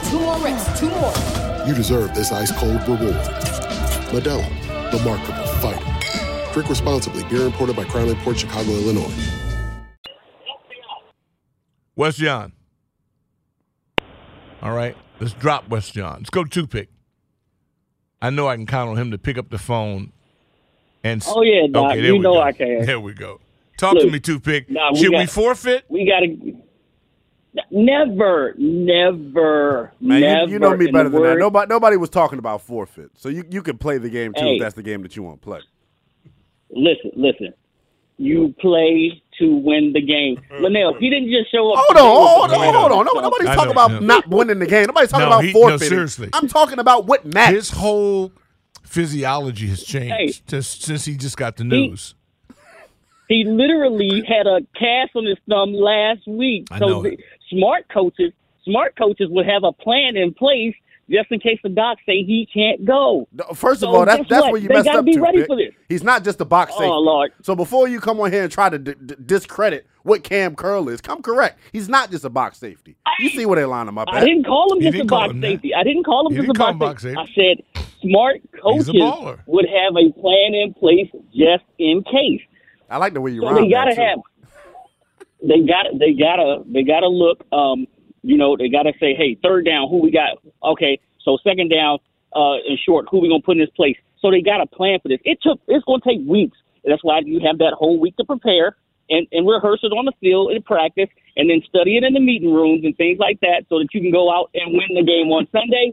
[0.09, 1.12] Two more reps, two more.
[1.66, 3.16] you deserve this ice cold reward.
[4.12, 4.48] Modelo,
[4.92, 6.52] the Markable Fighter.
[6.52, 7.24] Drink responsibly.
[7.24, 9.12] Beer imported by Crown Port Chicago, Illinois.
[11.96, 12.52] West John.
[14.62, 16.18] All right, let's drop West John.
[16.18, 16.90] Let's go to two pick.
[18.22, 20.12] I know I can count on him to pick up the phone.
[21.04, 21.92] And Oh, yeah, Doc.
[21.92, 22.40] Okay, You know go.
[22.40, 22.84] I can.
[22.86, 23.40] There we go.
[23.78, 24.68] Talk to me, two pick.
[24.70, 25.84] nah, we Should we got- forfeit?
[25.88, 26.56] We got to.
[27.70, 30.50] Never, never, Man, you- never.
[30.52, 31.38] you, know me better the than that.
[31.38, 34.54] Nobody, nobody was talking about forfeit, so you you can play the game too Hey.
[34.56, 35.60] if that's the game that you want to play.
[36.70, 37.54] Listen, listen.
[38.16, 40.40] You play to win the game.
[40.60, 41.84] Linnell, he didn't just show up.
[41.86, 43.04] Hold on, hold on, hold on.
[43.14, 43.98] No, nobody's talking about no.
[44.00, 44.86] not winning the game.
[44.86, 46.30] Nobody's talking No, about he- no, seriously.
[46.32, 47.68] I'm talking about what matters.
[47.68, 48.32] His whole
[48.85, 52.14] physiology has changed just since he just got the news.
[53.29, 56.66] He literally had a cast on his thumb last week.
[56.70, 57.18] I so know the,
[57.51, 58.33] smart coaches,
[58.64, 60.75] smart coaches would have a plan in place
[61.11, 63.27] just in case the doc say he can't go.
[63.55, 64.53] First of So all, that's that's what?
[64.53, 65.20] where you they messed up be to.
[65.20, 65.47] ready Vic.
[65.47, 65.73] for this.
[65.88, 66.90] He's not just a box Oh, safety.
[66.90, 67.33] Lord.
[67.42, 70.88] So before you come on here and try to d- d- discredit what Cam Curl
[70.88, 71.58] is, come correct.
[71.72, 72.96] He's not just a box safety.
[73.18, 75.30] You see where they line him up I didn't call him He just a box
[75.32, 75.46] him that.
[75.48, 75.74] safety.
[75.74, 77.18] I didn't call him He just a box, box safety.
[77.18, 78.88] I said smart coaches
[79.46, 82.42] would have a plan in place just in case.
[82.90, 84.18] I like the way you So rhyme they gotta have.
[85.46, 85.82] They got.
[85.84, 86.62] to They gotta.
[86.66, 87.44] They gotta look.
[87.52, 87.86] Um.
[88.22, 88.56] You know.
[88.56, 90.38] They gotta say, hey, third down, who we got?
[90.62, 90.98] Okay.
[91.22, 91.98] So second down,
[92.34, 93.96] uh, in short, who we gonna put in this place?
[94.20, 95.18] So they got a plan for this.
[95.24, 95.60] It took.
[95.68, 96.56] It's gonna take weeks.
[96.84, 98.76] That's why you have that whole week to prepare
[99.10, 102.20] and, and rehearse it on the field in practice, and then study it in the
[102.20, 105.04] meeting rooms and things like that, so that you can go out and win the
[105.04, 105.92] game on Sunday.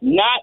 [0.00, 0.42] Not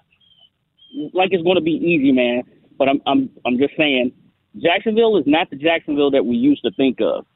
[1.12, 2.42] like it's going to be easy, man.
[2.78, 4.12] But I'm I'm I'm just saying,
[4.56, 7.26] Jacksonville is not the Jacksonville that we used to think of.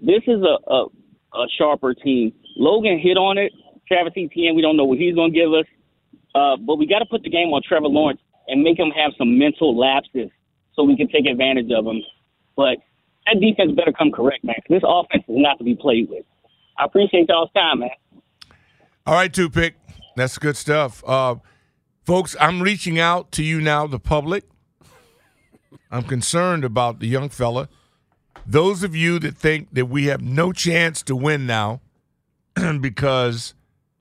[0.00, 0.86] This is a a,
[1.34, 2.32] a sharper team.
[2.56, 3.52] Logan hit on it.
[3.88, 5.66] Travis Etienne, we don't know what he's going to give us,
[6.34, 9.12] uh, but we got to put the game on Trevor Lawrence and make him have
[9.16, 10.28] some mental lapses
[10.74, 12.02] so we can take advantage of him.
[12.56, 12.78] But
[13.26, 14.56] that defense better come correct, man.
[14.68, 16.24] This offense is not to be played with.
[16.78, 17.90] I appreciate y'all's time, man.
[19.06, 19.76] All right, two pick.
[20.16, 21.02] That's good stuff.
[21.06, 21.36] Uh,
[22.04, 24.44] folks, I'm reaching out to you now, the public.
[25.90, 27.68] I'm concerned about the young fella.
[28.46, 31.80] Those of you that think that we have no chance to win now
[32.80, 33.54] because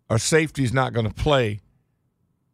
[0.09, 1.61] our safety is not going to play,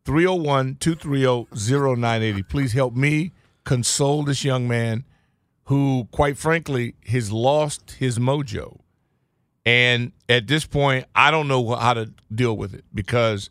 [0.05, 1.47] 301 230
[1.95, 2.43] 0980.
[2.43, 5.05] Please help me console this young man
[5.71, 8.81] who, quite frankly, has lost his mojo.
[9.65, 13.49] And at this point, I don't know how to deal with it because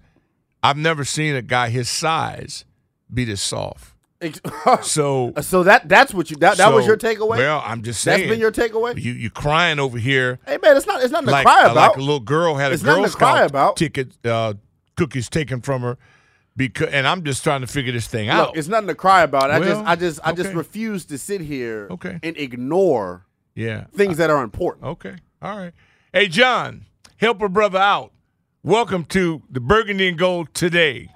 [0.63, 2.67] I've never seen a guy his size
[3.13, 3.95] be this soft.
[4.83, 7.39] so, so that that's what you that, that was your takeaway.
[7.39, 8.19] Well, I'm just saying.
[8.19, 9.01] That's been your takeaway.
[9.01, 11.75] You you crying over here Hey man, it's not it's nothing like, to cry about.
[11.75, 13.77] like a little girl had It's a Girl Scout about.
[13.79, 14.53] ticket uh,
[14.95, 15.97] cookies taken from her
[16.61, 18.57] because, and I'm just trying to figure this thing Look, out.
[18.57, 19.51] it's nothing to cry about.
[19.51, 22.19] I just I just I just refuse to sit here Okay.
[22.23, 23.85] and ignore Yeah.
[23.95, 24.85] things that are important.
[24.85, 25.15] Okay.
[25.41, 25.73] All right.
[26.13, 26.85] Hey, John,
[27.17, 28.13] help a brother out.
[28.63, 31.09] Welcome to the Burgundy and Gold today.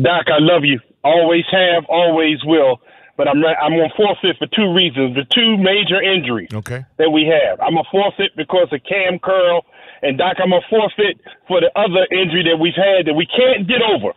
[0.00, 0.78] Doc, I love you.
[1.02, 2.82] Always have, always will.
[3.16, 5.16] But I'm re- I'm on forfeit for two reasons.
[5.16, 6.84] The two major injuries Okay.
[6.98, 7.58] that we have.
[7.60, 9.64] I'm a forfeit because of Cam Curl,
[10.02, 13.68] and Doc, I'm a forfeit for the other injury that we've had that we can't
[13.68, 14.12] get over.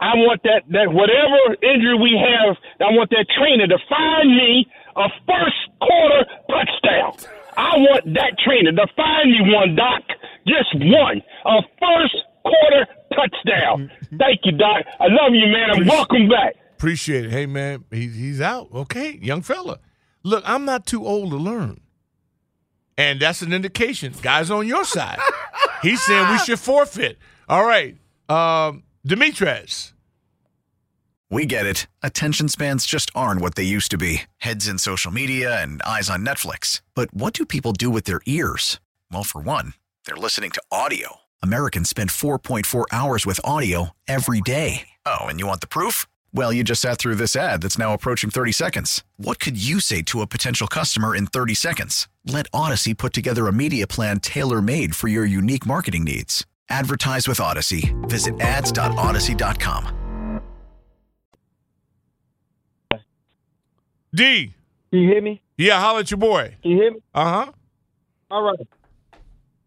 [0.00, 4.66] I want that that whatever injury we have, I want that trainer to find me
[4.96, 7.14] a first quarter touchdown.
[7.56, 10.02] I want that trainer to find me one, Doc.
[10.46, 11.22] Just one.
[11.46, 13.90] A first quarter touchdown.
[13.90, 14.16] Mm-hmm.
[14.16, 14.82] Thank you, Doc.
[14.98, 16.56] I love you, man, and welcome back.
[16.74, 17.30] Appreciate it.
[17.30, 18.68] Hey, man, he, he's out.
[18.74, 19.78] Okay, young fella.
[20.24, 21.81] Look, I'm not too old to learn.
[22.98, 24.14] And that's an indication.
[24.22, 25.18] Guys on your side.
[25.82, 27.18] He's saying we should forfeit.
[27.48, 27.96] All right.
[28.28, 29.94] Um, Demetres.
[31.30, 31.86] We get it.
[32.02, 36.10] Attention spans just aren't what they used to be heads in social media and eyes
[36.10, 36.82] on Netflix.
[36.94, 38.80] But what do people do with their ears?
[39.10, 39.72] Well, for one,
[40.04, 41.16] they're listening to audio.
[41.42, 44.88] Americans spend 4.4 hours with audio every day.
[45.06, 46.06] Oh, and you want the proof?
[46.34, 49.04] Well, you just sat through this ad that's now approaching 30 seconds.
[49.18, 52.08] What could you say to a potential customer in 30 seconds?
[52.24, 56.46] Let Audacy put together a media plan tailor made for your unique marketing needs.
[56.70, 57.92] Advertise with Audacy.
[58.08, 59.98] Visit ads.audacy.com.
[64.14, 64.54] D.
[64.90, 65.42] Can you hear me?
[65.56, 66.56] Yeah, holla at your boy.
[66.62, 67.00] Can you hear me?
[67.14, 67.52] Uh huh.
[68.30, 68.68] All right.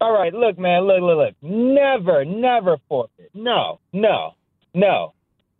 [0.00, 0.32] All right.
[0.32, 0.82] Look, man.
[0.82, 1.34] Look, look, look.
[1.42, 3.30] Never, never forfeit.
[3.34, 4.34] No, no,
[4.74, 5.14] no.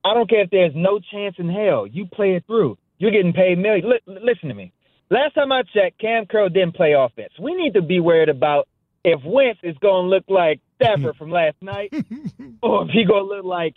[0.06, 1.84] I don't care if there's no chance in hell.
[1.84, 2.78] You play it through.
[2.98, 3.84] You're getting paid millions.
[3.84, 4.72] Li- listen to me.
[5.10, 7.32] Last time I checked, Cam Curl didn't play offense.
[7.40, 8.68] We need to be worried about
[9.04, 11.92] if Wentz is going to look like Stafford from last night,
[12.62, 13.76] or if he going to look like,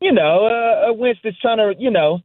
[0.00, 2.20] you know, uh, a Wentz that's trying to, you know,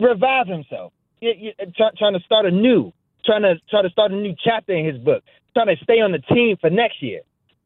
[0.00, 2.92] revive himself, try, trying to start anew,
[3.26, 5.22] trying to try to start a new chapter in his book,
[5.52, 7.20] trying to stay on the team for next year.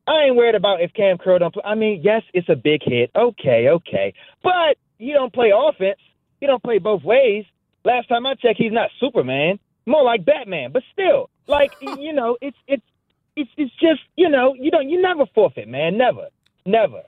[0.09, 1.63] I ain't worried about if Cam Curl don't play.
[1.65, 3.13] I mean, yes, it's a big hit.
[3.15, 5.99] Okay, okay, but he don't play offense.
[6.41, 7.45] He don't play both ways.
[7.85, 10.71] Last time I checked, he's not Superman, more like Batman.
[10.73, 12.85] But still, like you know, it's it's
[13.35, 15.97] it's it's just you know you don't you never forfeit, man.
[15.97, 16.29] Never,
[16.67, 17.03] never.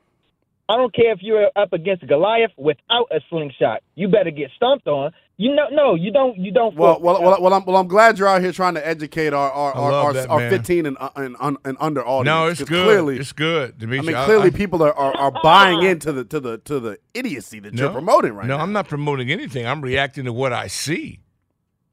[0.69, 3.83] I don't care if you're up against Goliath without a slingshot.
[3.95, 5.13] You better get stomped on.
[5.43, 6.39] You know, no, you don't.
[6.39, 6.77] You don't.
[6.77, 9.51] Well, well, well, well, I'm, well, I'm glad you're out here trying to educate our
[9.51, 12.27] our, our, our, that, our 15 and, uh, and, and, and under audience.
[12.27, 12.85] No, it's good.
[12.85, 13.75] Clearly, it's good.
[13.83, 16.99] I mean, clearly I- people are, are, are buying into the to the to the
[17.13, 18.59] idiocy that you're promoting right no, now.
[18.59, 19.67] No, I'm not promoting anything.
[19.67, 21.19] I'm reacting to what I see.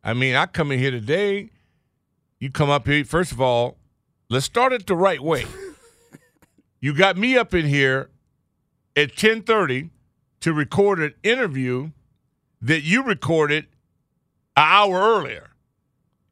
[0.04, 1.50] I mean, I come in here today.
[2.40, 3.04] You come up here.
[3.04, 3.80] First of all,
[4.30, 5.46] let's start it the right way.
[6.82, 8.12] you got me up in here
[8.96, 9.90] at 10:30
[10.42, 11.90] to record an interview
[12.62, 13.66] that you recorded
[14.56, 15.50] an hour earlier,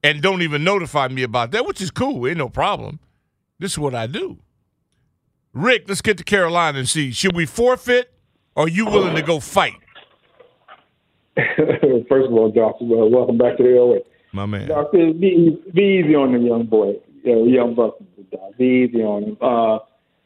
[0.03, 2.27] and don't even notify me about that, which is cool.
[2.27, 2.99] Ain't no problem.
[3.59, 4.37] This is what I do.
[5.53, 7.11] Rick, let's get to Carolina and see.
[7.11, 8.13] Should we forfeit,
[8.55, 9.73] or are you willing to go fight?
[11.35, 13.99] First of all, Doctor, well, welcome back to the OA.
[14.33, 14.67] My man.
[14.67, 17.97] Doctor, be, be easy on the young boy, you know, young buck.
[18.57, 19.37] Be easy on him.
[19.41, 19.79] Uh,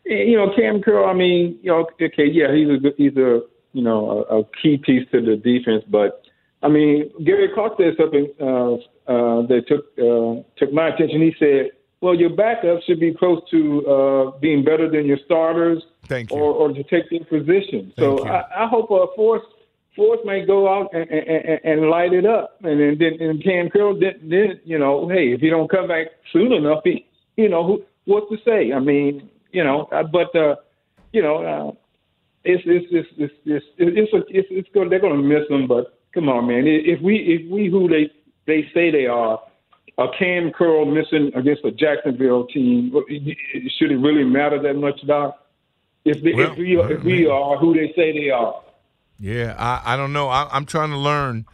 [0.06, 1.06] you know, Cam Curl.
[1.06, 3.42] I mean, you know, okay, yeah, he's a good, he's a
[3.74, 6.24] you know a, a key piece to the defense, but
[6.64, 8.74] I mean, Gary Clark said something uh,
[9.12, 11.22] uh, that took uh, took my attention.
[11.22, 15.84] He said, "Well, your backup should be close to uh, being better than your starters,
[16.08, 16.38] Thank you.
[16.38, 19.44] or, or to take their position." so I, I hope uh, Force
[19.96, 23.44] Force may go out and, and, and, and light it up, and then then and
[23.44, 27.06] Cam Curl then, then you know, hey, if he don't come back soon enough, he,
[27.38, 28.72] you know, who, what to say?
[28.72, 30.56] I mean, you know, uh, but uh,
[31.12, 31.72] you know, uh,
[32.44, 35.68] it's it's it's it's it's it's, it's, it's, it's going, they're going to miss them.
[35.68, 38.12] but come on, man, if we if we who they
[38.48, 39.42] they say they are.
[39.98, 42.92] A Cam Curl missing against a Jacksonville team.
[43.78, 45.38] Should it really matter that much, Doc?
[46.06, 48.64] If, they, if we if we are who they say they are,
[49.20, 50.30] Yeah, I, I don't know.
[50.30, 51.46] I, I'm trying to learn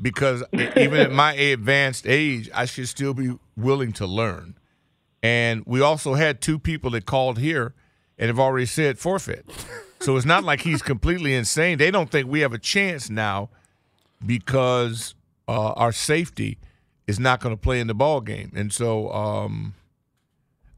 [0.00, 4.56] because even at my advanced age, I should still be willing to learn.
[5.22, 7.74] And we also had two people that called here
[8.18, 9.46] and have already said forfeit.
[10.02, 11.78] So it's not like he's completely insane.
[11.78, 13.50] They don't think we have a chance now
[14.24, 15.14] because
[15.46, 16.58] uh, our safety
[17.06, 18.52] is not going to play in the ball game.
[18.56, 19.74] And so um,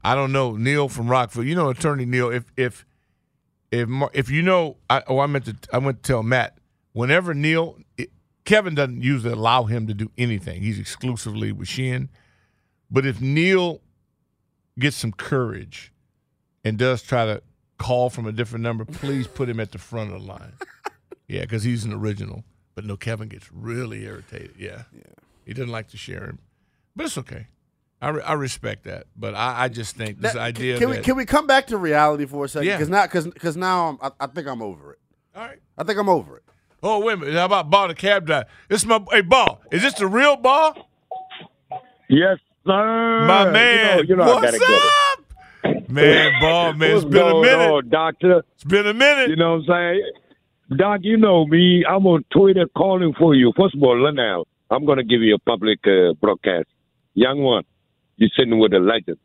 [0.03, 0.55] I don't know.
[0.55, 2.85] Neil from Rockville, you know, Attorney Neil, if if
[3.71, 6.59] if if you know, I, oh, I meant to I went to tell Matt.
[6.93, 8.11] Whenever Neil, it,
[8.45, 10.61] Kevin doesn't usually allow him to do anything.
[10.61, 12.09] He's exclusively with Shin.
[12.91, 13.81] But if Neil
[14.77, 15.91] gets some courage
[16.63, 17.41] and does try to
[17.77, 20.53] call from a different number, please put him at the front of the line.
[21.27, 22.43] yeah, because he's an original.
[22.75, 24.55] But no, Kevin gets really irritated.
[24.57, 25.01] Yeah, yeah.
[25.45, 26.39] He doesn't like to share him,
[26.95, 27.47] but it's okay.
[28.01, 30.97] I, re- I respect that, but I, I just think this That- idea Can that
[30.97, 32.67] we can we come back to reality for a second?
[32.67, 32.75] Yeah.
[32.75, 34.99] Because now because because now I'm, I, I think I'm over it.
[35.35, 35.59] All right.
[35.77, 36.43] I think I'm over it.
[36.83, 37.35] Oh wait a minute!
[37.35, 38.45] How about ball the cab driver?
[38.67, 39.61] This is my hey ball.
[39.71, 40.89] Is this the real ball?
[42.09, 43.25] Yes, sir.
[43.25, 44.91] My man, You know, you know I gotta get up?
[45.95, 47.71] Man, ball man, it's been a minute.
[47.71, 48.43] on, doctor?
[48.53, 49.29] It's been a minute.
[49.29, 50.11] You know what I'm saying?
[50.77, 51.85] Doc, you know me.
[51.87, 53.53] I'm on Twitter calling for you.
[53.55, 56.67] First of all, now I'm going to give you a public uh, broadcast.
[57.13, 57.63] Young one,
[58.17, 59.17] you're sitting with a legend.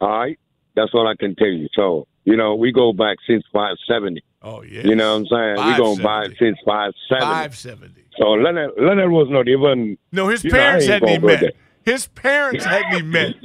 [0.00, 0.38] All right?
[0.76, 1.68] That's all I can tell you.
[1.74, 4.22] So, you know, we go back since 570.
[4.42, 4.82] Oh, yeah.
[4.82, 5.68] You know what I'm saying?
[5.68, 7.20] We go back since 570.
[7.20, 8.04] Five seventy.
[8.16, 9.96] So Leonard, Leonard was not even.
[10.12, 11.54] No, his you know, parents hadn't even met.
[11.84, 13.34] His parents hadn't even met.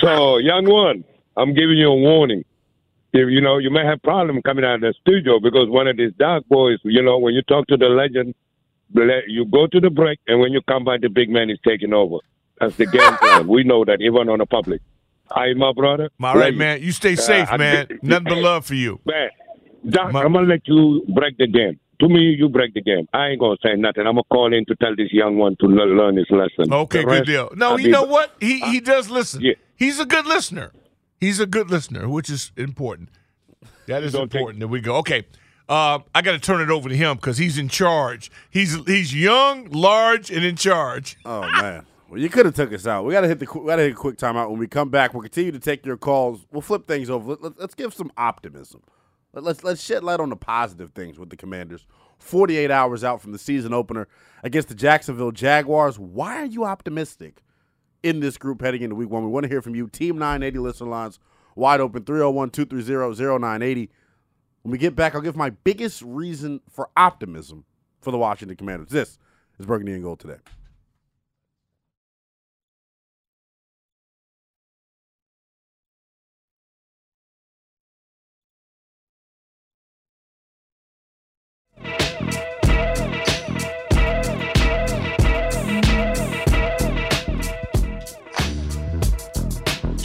[0.00, 1.04] So, young one,
[1.36, 2.44] I'm giving you a warning.
[3.12, 5.96] If you know, you may have problem coming out of the studio because one of
[5.96, 8.34] these dark boys, you know, when you talk to the legend,
[9.28, 11.92] you go to the break, and when you come back, the big man is taking
[11.92, 12.16] over.
[12.60, 13.46] That's the game plan.
[13.54, 14.80] We know that even on the public.
[15.30, 16.10] Hi, my brother.
[16.22, 16.82] All right, man.
[16.82, 17.86] You stay Uh, safe, I- man.
[18.02, 19.00] Nothing but love for you.
[19.06, 19.30] Man,
[19.88, 21.78] Doc, I'm gonna let you break the game.
[22.00, 23.06] To me, you break the game.
[23.12, 24.06] I ain't gonna say nothing.
[24.06, 26.72] I'm gonna call in to tell this young one to le- learn his lesson.
[26.72, 27.50] Okay, The good deal.
[27.56, 28.32] No, I'll you know what?
[28.40, 29.40] He he does listen.
[29.42, 29.54] Yeah.
[29.76, 30.72] He's a good listener.
[31.22, 33.08] He's a good listener, which is important.
[33.86, 34.96] That is important that we go.
[34.96, 35.24] Okay.
[35.68, 38.28] Uh, I got to turn it over to him because he's in charge.
[38.50, 41.16] He's he's young, large, and in charge.
[41.24, 41.86] Oh man.
[42.08, 43.04] Well, you could have took us out.
[43.04, 44.50] We gotta hit the we gotta hit a quick timeout.
[44.50, 46.44] When we come back, we'll continue to take your calls.
[46.50, 47.36] We'll flip things over.
[47.40, 48.82] Let, us give some optimism.
[49.32, 51.86] Let, let's let's shed light on the positive things with the Commanders.
[52.18, 54.08] Forty eight hours out from the season opener
[54.42, 56.00] against the Jacksonville Jaguars.
[56.00, 57.44] Why are you optimistic
[58.02, 59.24] in this group heading into Week One?
[59.24, 59.88] We want to hear from you.
[59.88, 61.18] Team nine eighty listener lines
[61.54, 63.88] wide open 301-230-0980.
[64.62, 67.64] When we get back, I'll give my biggest reason for optimism
[68.00, 68.88] for the Washington Commanders.
[68.88, 69.18] This
[69.58, 70.38] is Burgundy and Gold today.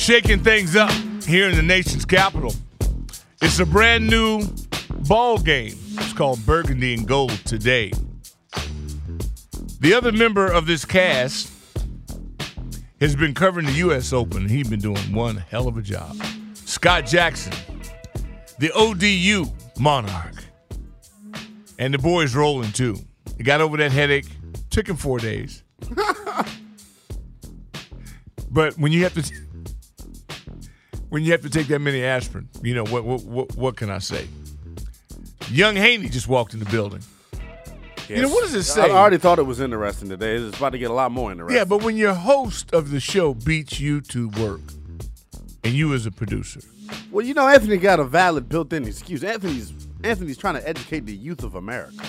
[0.08, 0.90] Shaking things up
[1.26, 2.56] here in the nation's capital.
[3.42, 4.48] It's a brand new
[5.06, 5.78] ball game.
[5.96, 7.92] It's called Burgundy and Gold today.
[9.82, 11.52] The other member of this cast
[13.02, 14.14] has been covering the U.S.
[14.14, 14.48] Open.
[14.48, 16.16] He's been doing one hell of a job.
[16.54, 17.52] Scott Jackson,
[18.60, 20.42] the ODU Monarch.
[21.80, 22.96] And the boy's rolling too.
[23.36, 24.28] He got over that headache.
[24.70, 25.64] Took him four days.
[28.50, 29.47] but when you have to
[31.10, 33.90] when you have to take that many aspirin, you know what what what, what can
[33.90, 34.28] I say?
[35.50, 37.02] Young Haney just walked in the building.
[38.10, 38.84] You know what does it say?
[38.84, 40.36] I already thought it was interesting today.
[40.36, 41.58] It's about to get a lot more interesting.
[41.58, 44.62] Yeah, but when your host of the show beats you to work,
[45.64, 46.62] and you as a producer,
[47.12, 49.24] Well, you know, Anthony got a valid built-in excuse.
[49.24, 52.06] Anthony's Anthony's trying to educate the youth of America.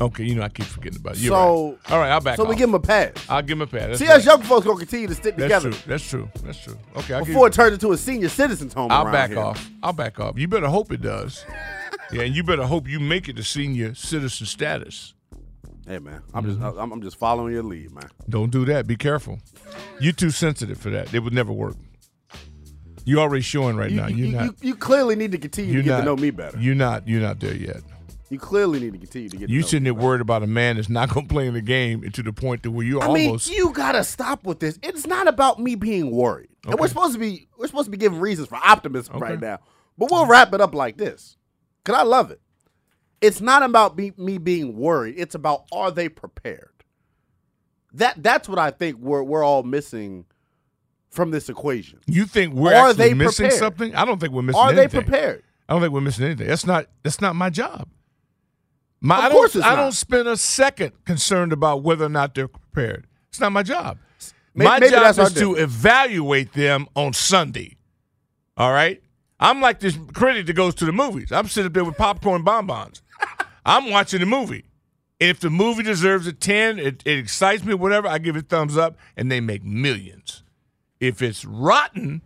[0.00, 1.20] Okay, you know I keep forgetting about it.
[1.20, 1.92] You're so, right.
[1.92, 2.48] all right, I'll back So off.
[2.48, 3.12] we give him a pass.
[3.28, 3.86] I'll give him a pass.
[3.88, 4.16] That's See, right.
[4.16, 6.28] us young folks gonna continue to stick That's together That's true.
[6.34, 6.42] That's true.
[6.44, 6.78] That's true.
[6.96, 8.90] Okay, I'll before you- it turns into a senior citizens home.
[8.90, 9.38] I'll back here.
[9.40, 9.70] off.
[9.82, 10.38] I'll back off.
[10.38, 11.44] You better hope it does.
[12.12, 15.14] yeah, and you better hope you make it to senior citizen status.
[15.86, 16.80] Hey man, I'm just mm-hmm.
[16.80, 18.08] I'm, I'm just following your lead, man.
[18.28, 18.86] Don't do that.
[18.88, 19.38] Be careful.
[20.00, 21.14] You're too sensitive for that.
[21.14, 21.76] It would never work.
[23.04, 24.06] You're already showing right You, now.
[24.08, 24.44] you, You're you- not.
[24.44, 26.58] you- you clearly need to continue to get not, to know me better.
[26.58, 27.06] You're not.
[27.06, 27.82] You're not there yet.
[28.28, 29.48] You clearly need to continue to get.
[29.48, 32.02] You sitting there worried about a man that's not going to play in the game,
[32.02, 34.78] and to the point to where you're I mean, you gotta stop with this.
[34.82, 36.48] It's not about me being worried.
[36.66, 39.60] And we're supposed to be we're supposed to be giving reasons for optimism right now.
[39.96, 41.36] But we'll wrap it up like this.
[41.84, 42.40] Cause I love it.
[43.20, 45.14] It's not about be, me being worried.
[45.16, 46.70] It's about are they prepared?
[47.92, 50.26] That that's what I think we're we're all missing
[51.10, 52.00] from this equation.
[52.06, 53.58] You think we're Are actually they missing prepared?
[53.58, 53.94] something?
[53.94, 55.02] I don't think we're missing Are they anything.
[55.02, 55.44] prepared?
[55.68, 56.46] I don't think we're missing anything.
[56.46, 56.86] That's not.
[57.02, 57.88] That's not my job.
[59.00, 59.60] My, Of I course don't.
[59.60, 59.82] it's I not.
[59.82, 63.06] don't spend a second concerned about whether or not they're prepared.
[63.28, 63.98] It's not my job.
[64.54, 67.76] May- my maybe job is to evaluate them on Sunday.
[68.56, 69.02] All right.
[69.38, 71.30] I'm like this critic that goes to the movies.
[71.30, 73.02] I'm sitting up there with popcorn bonbons.
[73.66, 74.64] I'm watching the movie.
[75.20, 78.48] And if the movie deserves a 10, it, it excites me, whatever, I give it
[78.48, 80.42] thumbs up, and they make millions.
[81.00, 82.22] If it's rotten,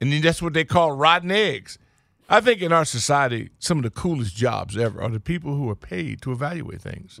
[0.00, 1.78] and then that's what they call rotten eggs.
[2.28, 5.68] I think in our society, some of the coolest jobs ever are the people who
[5.68, 7.20] are paid to evaluate things.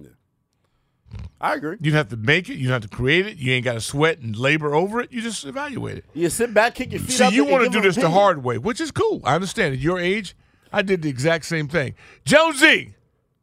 [1.40, 1.76] I agree.
[1.80, 3.74] You don't have to make it, you don't have to create it, you ain't got
[3.74, 6.04] to sweat and labor over it, you just evaluate it.
[6.14, 7.32] You sit back, kick your feet See, up.
[7.32, 9.20] you want to do them this the hard way, which is cool.
[9.24, 9.74] I understand.
[9.74, 10.34] At your age,
[10.72, 11.94] I did the exact same thing.
[12.24, 12.94] Jonesy,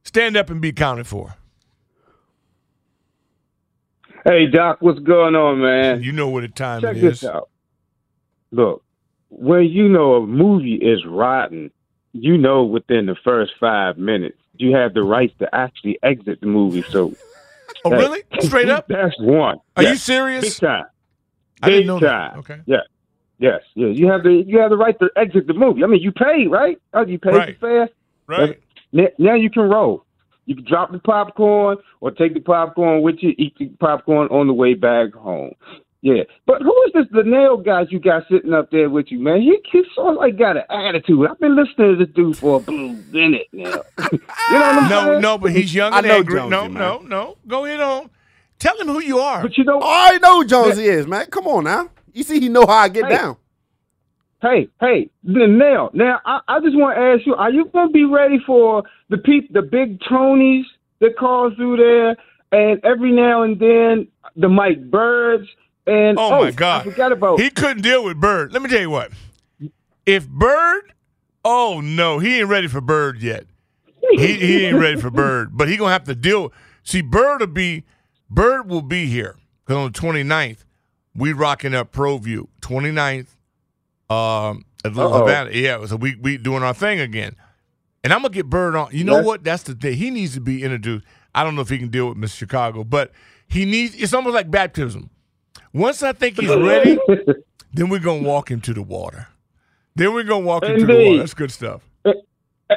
[0.04, 1.36] stand up and be counted for.
[4.26, 6.04] Hey Doc, what's going on, man?
[6.04, 7.30] You know what the time Check it this is.
[7.30, 7.50] out.
[8.52, 8.84] Look,
[9.32, 11.72] when you know a movie is rotten,
[12.14, 16.48] you know within the first five minutes you have the right to actually exit the
[16.48, 16.84] movie.
[16.90, 17.14] So,
[17.86, 18.22] Oh, that- really?
[18.42, 18.88] Straight up?
[18.88, 19.58] That's one.
[19.78, 20.44] Are you serious?
[20.60, 20.86] Big time.
[21.64, 22.32] I didn't Big know time.
[22.34, 22.38] that.
[22.40, 22.62] Okay.
[22.66, 22.78] Yeah.
[23.40, 23.62] Yes.
[23.76, 23.88] Yeah.
[23.88, 25.84] You have the you have the right to exit the movie.
[25.84, 26.78] I mean, you paid, right?
[26.94, 27.60] Oh, you paid Right.
[27.60, 27.90] the fare.
[28.28, 28.62] Right.
[28.92, 30.06] Now, now you can roll.
[30.46, 34.48] You can drop the popcorn or take the popcorn with you, eat the popcorn on
[34.48, 35.54] the way back home.
[36.02, 36.24] Yeah.
[36.48, 39.42] But who is this the nail guy you got sitting up there with you, man?
[39.42, 41.28] He, he sort of like got an attitude.
[41.30, 43.84] I've been listening to this dude for a blue minute now.
[44.48, 45.22] you know what I'm No, saying?
[45.22, 46.36] no, but he's young I know angry.
[46.38, 46.74] Jonesy, no, man.
[46.74, 47.38] no, no.
[47.48, 48.10] Go ahead on.
[48.58, 49.42] Tell him who you are.
[49.44, 51.26] But you know, oh, I already know who Jonesy is, man.
[51.28, 51.90] Come on now.
[52.14, 53.16] You see, he know how I get Hey.
[53.16, 53.38] down.
[54.42, 57.94] Hey, hey, now, now, I, I just want to ask you: Are you going to
[57.94, 60.64] be ready for the peop, the big Tonys
[61.00, 62.16] that call through there,
[62.52, 65.48] and every now and then the Mike Birds
[65.88, 66.82] and Oh, my God.
[66.88, 68.54] I forgot about He couldn't deal with Bird.
[68.54, 69.12] Let me tell you what.
[70.06, 70.94] If Bird,
[71.46, 73.46] oh no, he ain't ready for Bird yet.
[74.12, 76.52] He he ain't ready for Bird, but he gonna have to deal.
[76.84, 77.84] See, Bird will be
[78.30, 80.66] Bird will be here because on the 29th,
[81.16, 82.48] we rocking up ProView.
[82.62, 83.28] 29th,
[84.10, 85.52] um, at Little Havana.
[85.54, 87.36] Yeah, so we we doing our thing again.
[88.04, 88.90] And I'm gonna get Bird on.
[88.92, 89.26] You know Yes.
[89.26, 89.44] what?
[89.44, 89.94] That's the thing.
[89.94, 91.06] He needs to be introduced.
[91.36, 93.12] I don't know if he can deal with Miss Chicago, but
[93.48, 93.96] he needs.
[93.96, 95.10] It's almost like baptism.
[95.74, 96.98] Once I think he's ready,
[97.74, 99.28] then we're gonna walk him to the water.
[99.96, 101.18] Then we're gonna walk him to the water.
[101.20, 101.82] That's good stuff.
[102.06, 102.16] and,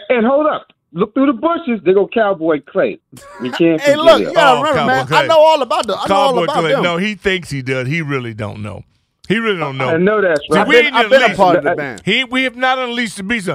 [0.08, 1.80] and hold up, look through the bushes.
[1.84, 3.00] They go Cowboy Clay.
[3.42, 3.80] You can't.
[3.80, 4.28] Hey, forget look, it.
[4.28, 5.06] you gotta Oh, remember, Cowboy man.
[5.06, 5.18] Clay.
[5.18, 5.94] I know all about the.
[5.96, 6.72] I know all Cowboy about Clay.
[6.72, 6.82] them.
[6.82, 7.88] No, he thinks he does.
[7.88, 8.84] He really don't know.
[9.28, 9.88] He really don't know.
[9.88, 10.68] I know that's See, right.
[10.68, 12.02] we I've ain't been, I've been a part of the band.
[12.04, 13.48] He, we have not unleashed the beast.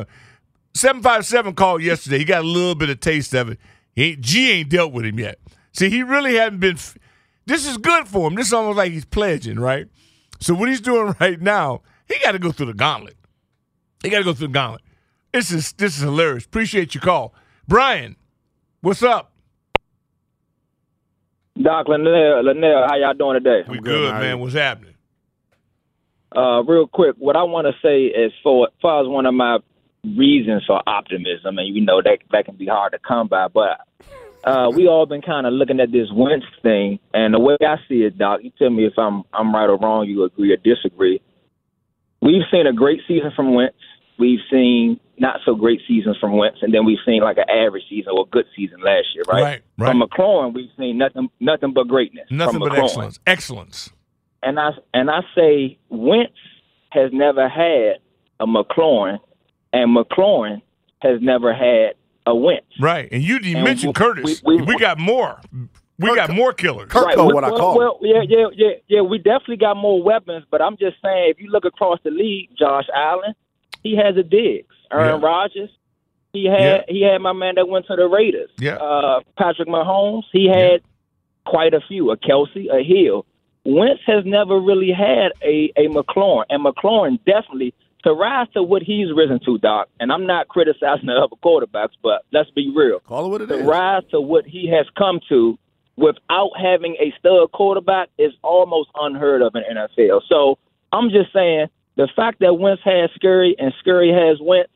[0.73, 2.17] Seven five seven called yesterday.
[2.19, 3.59] He got a little bit of taste of it.
[3.95, 5.37] He G ain't dealt with him yet.
[5.73, 6.75] See, he really hadn't been.
[6.75, 6.97] f-
[7.49, 8.35] This is good for him.
[8.35, 9.87] This is almost like he's pledging, right?
[10.39, 13.17] So what he's doing right now, he got to go through the gauntlet.
[14.03, 14.83] He got to go through the gauntlet.
[15.33, 16.45] This is this is hilarious.
[16.45, 17.33] Appreciate your call,
[17.67, 18.17] Brian.
[18.81, 19.31] What's up?
[21.59, 23.67] Doc Linnell, Linnell, how y'all doing today?
[23.67, 24.21] We good, good, man.
[24.21, 24.39] man.
[24.39, 24.93] What's happening?
[26.35, 29.33] Uh, real quick, what I want to say is for as far as one of
[29.33, 29.57] my
[30.03, 33.81] reasons for optimism, and you know that that can be hard to come by, but
[34.43, 37.75] uh, we all been kind of looking at this Wentz thing, and the way I
[37.87, 40.07] see it, Doc, you tell me if I'm I'm right or wrong.
[40.07, 41.21] You agree or disagree?
[42.21, 43.77] We've seen a great season from Wentz.
[44.17, 47.83] We've seen not so great seasons from Wentz, and then we've seen like an average
[47.89, 49.41] season or a good season last year, right?
[49.41, 49.91] Right, right.
[49.91, 52.27] From McLaurin, we've seen nothing nothing but greatness.
[52.29, 52.83] Nothing but McLaurin.
[52.83, 53.19] excellence.
[53.27, 53.89] Excellence.
[54.41, 56.33] And I and I say Wentz
[56.91, 57.99] has never had
[58.39, 59.19] a McLaurin,
[59.73, 60.61] and McLaurin
[61.01, 61.93] has never had
[62.25, 62.65] a Wentz.
[62.79, 63.09] Right.
[63.11, 64.41] And you, you And mentioned we- Curtis.
[64.43, 65.39] We, we- we- got more.
[65.97, 66.89] We got more killers.
[66.95, 69.01] Right, well, well, well, yeah, yeah, yeah, yeah.
[69.01, 72.51] We definitely got more weapons, but I'm just saying, if you look across the league,
[72.57, 73.33] Josh Allen,
[73.83, 74.73] he has a Diggs.
[74.93, 75.27] Aaron Yeah.
[75.27, 75.69] Rodgers,
[76.31, 78.49] he had he had my man that went to the Raiders.
[78.59, 78.75] Yeah.
[78.75, 80.81] Uh, Patrick Mahomes, he had
[81.45, 82.11] quite a few.
[82.11, 83.25] A Kelce, a Hill.
[83.65, 87.73] Wentz has never really had a a McLaurin, and McLaurin definitely
[88.03, 89.89] to rise to what he's risen to, Doc.
[89.99, 92.99] And I'm not criticizing the other quarterbacks, but let's be real.
[93.01, 93.65] Call it what it to is.
[93.65, 95.57] rise to what he has come to
[95.97, 100.21] without having a stud quarterback is almost unheard of in NFL.
[100.29, 100.57] So
[100.93, 104.71] I'm just saying the fact that Wentz has Scurry and Scurry has Wentz,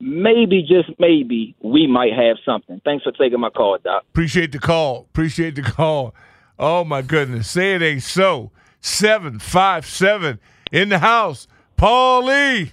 [0.00, 2.80] maybe just maybe we might have something.
[2.84, 4.02] Thanks for taking my call, Doc.
[4.10, 5.06] Appreciate the call.
[5.10, 6.14] Appreciate the call.
[6.58, 7.48] Oh my goodness.
[7.48, 8.50] Say it ain't so.
[8.80, 10.40] Seven five seven
[10.72, 11.46] in the house.
[11.76, 12.72] Paul Lee.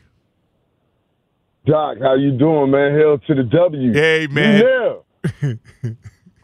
[1.66, 2.97] Doc, how you doing, man?
[2.99, 3.93] Hell to the W.
[3.93, 4.62] Hey, man.
[4.64, 5.06] Lunell.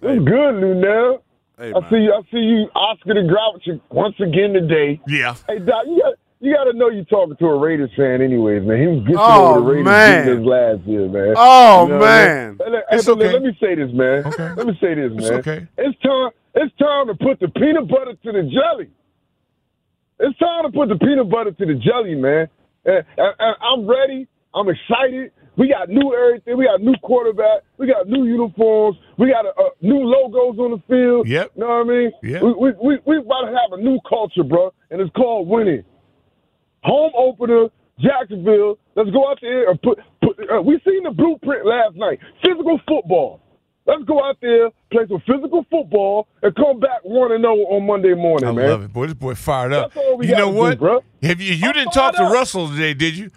[0.01, 1.24] It's good, Lunell.
[1.57, 2.14] Hey, I see you.
[2.14, 5.01] I see you, Oscar the Grouch, once again today.
[5.07, 5.36] Yeah.
[5.45, 8.64] Hey, Doc, you got you got to know you're talking to a Raiders fan, anyways,
[8.66, 8.80] man.
[8.80, 10.45] He was getting Oh, over the Raiders man.
[10.45, 11.34] last year, man.
[11.36, 11.99] Oh, You know mean?
[11.99, 12.57] man.
[12.66, 13.34] Hey, It's okay.
[13.34, 14.26] Let me say this, man.
[14.28, 14.53] Okay.
[14.55, 15.39] Let me say this, It's man.
[15.39, 15.68] okay.
[15.78, 16.30] It's time.
[16.55, 18.89] It's time to put the peanut butter to the jelly.
[20.20, 22.47] It's time to put the peanut butter to the jelly, man.
[22.86, 24.28] And, and- and I'm ready.
[24.53, 25.32] I'm excited.
[25.57, 26.57] We got new everything.
[26.57, 27.61] We got new quarterback.
[27.78, 28.97] We got new uniforms.
[29.17, 31.28] We got a, a new logos on the field.
[31.28, 31.51] Yep.
[31.55, 32.11] You know what I mean?
[32.24, 32.41] Yep.
[32.41, 35.84] We, we, we, we about to have a new culture, bro, and it's called winning.
[36.84, 37.67] Home opener,
[37.99, 38.80] Jacksonville.
[38.95, 39.99] Let's go out there and put.
[40.24, 42.20] put uh, we seen the blueprint last night.
[42.41, 43.41] Physical football.
[43.90, 47.88] Let's go out there, play some physical football, and come back one and zero on
[47.88, 48.70] Monday morning, I man.
[48.70, 49.06] love it, boy.
[49.08, 49.94] This boy fired up.
[49.94, 50.80] That's all we you know gotta do, what?
[50.80, 51.04] bro.
[51.24, 52.32] Have you you I'm didn't talk to up.
[52.34, 53.32] Russell today, did you?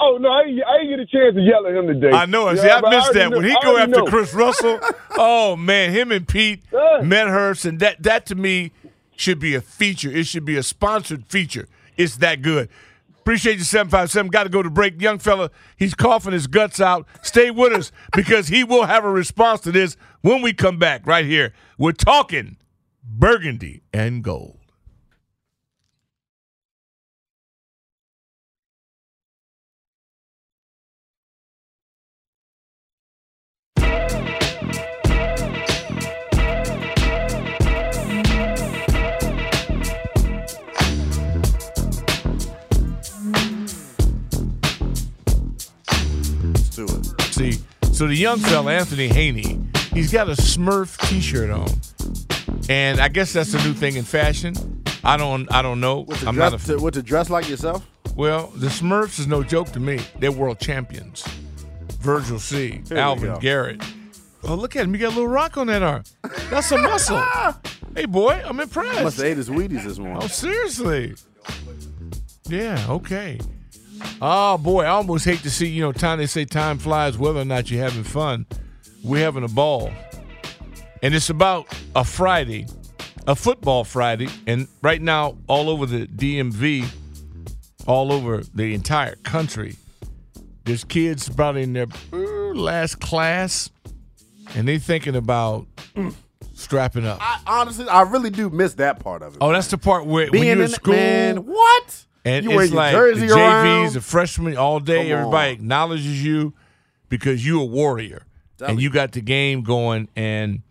[0.00, 2.10] Oh no, I, ain't- I didn't get a chance to yell at him today.
[2.10, 2.50] I know.
[2.50, 3.30] You See, I missed already that.
[3.30, 4.04] know- When he go after know.
[4.06, 4.80] Chris Russell,
[5.16, 7.00] oh man, him and Pete Yeah.
[7.02, 8.72] Medhurst, and that that to me
[9.16, 10.10] should be a feature.
[10.10, 11.68] It should be a sponsored feature.
[11.96, 12.68] It's that good.
[13.22, 14.30] Appreciate you, 757.
[14.30, 15.00] Got to go to break.
[15.00, 17.06] Young fella, he's coughing his guts out.
[17.22, 21.06] Stay with us because he will have a response to this when we come back
[21.06, 21.52] right here.
[21.78, 22.56] We're talking
[23.04, 24.61] burgundy and gold.
[47.92, 49.60] So the young fella, Anthony Haney,
[49.92, 51.68] he's got a Smurf T-shirt on,
[52.68, 54.54] and I guess that's a new thing in fashion.
[55.04, 56.00] I don't, I don't know.
[56.04, 57.86] What to, I'm dress, not a to, what to dress like yourself?
[58.16, 58.48] well.
[58.56, 60.00] The Smurfs is no joke to me.
[60.18, 61.24] They're world champions.
[62.00, 63.38] Virgil C, Here Alvin.
[63.40, 63.82] Garrett.
[64.44, 64.92] Oh, look at him!
[64.92, 66.02] You got a little rock on that arm.
[66.50, 67.22] That's a muscle.
[67.94, 69.02] hey, boy, I'm impressed.
[69.04, 70.18] Must have ate his Wheaties this morning.
[70.20, 71.14] Oh, seriously?
[72.48, 73.38] Yeah, okay.
[74.20, 77.40] Oh boy, I almost hate to see, you know, time they say time flies, whether
[77.40, 78.46] or not you're having fun.
[79.02, 79.90] We're having a ball.
[81.02, 82.66] And it's about a Friday,
[83.26, 86.86] a football Friday, and right now, all over the DMV,
[87.86, 89.76] all over the entire country,
[90.64, 92.16] there's kids probably in their uh,
[92.54, 93.70] last class,
[94.54, 95.66] and they're thinking about
[96.54, 97.18] strapping up.
[97.20, 99.38] I, honestly, I really do miss that part of it.
[99.40, 102.06] Oh, that's the part where when Being you're in in school, man, what?
[102.24, 103.92] And You it's like the JVs, around?
[103.94, 105.08] the freshmen all day.
[105.10, 105.54] Come Everybody on.
[105.54, 106.54] acknowledges you
[107.08, 108.22] because you a warrior,
[108.58, 108.82] Tell and me.
[108.84, 110.08] you got the game going.
[110.16, 110.62] And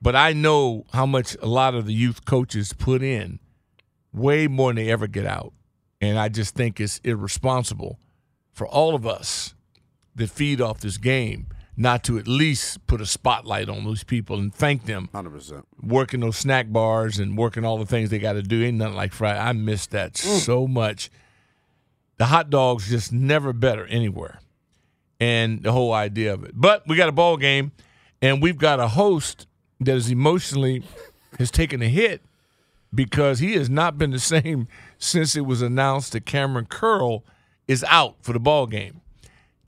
[0.00, 3.40] but I know how much a lot of the youth coaches put in,
[4.12, 5.52] way more than they ever get out.
[6.00, 7.98] And I just think it's irresponsible
[8.52, 9.54] for all of us
[10.14, 11.46] that feed off this game
[11.76, 15.62] not to at least put a spotlight on those people and thank them 100%.
[15.82, 18.62] working those snack bars and working all the things they got to do.
[18.64, 19.38] Ain't nothing like Friday.
[19.38, 20.38] I miss that Mm.
[20.40, 21.10] so much.
[22.18, 24.40] The hot dogs just never better anywhere,
[25.20, 26.52] and the whole idea of it.
[26.54, 27.72] But we got a ball game,
[28.22, 29.46] and we've got a host
[29.80, 30.82] that is emotionally
[31.38, 32.22] has taken a hit
[32.94, 34.66] because he has not been the same
[34.96, 37.22] since it was announced that Cameron Curl
[37.68, 39.02] is out for the ball game.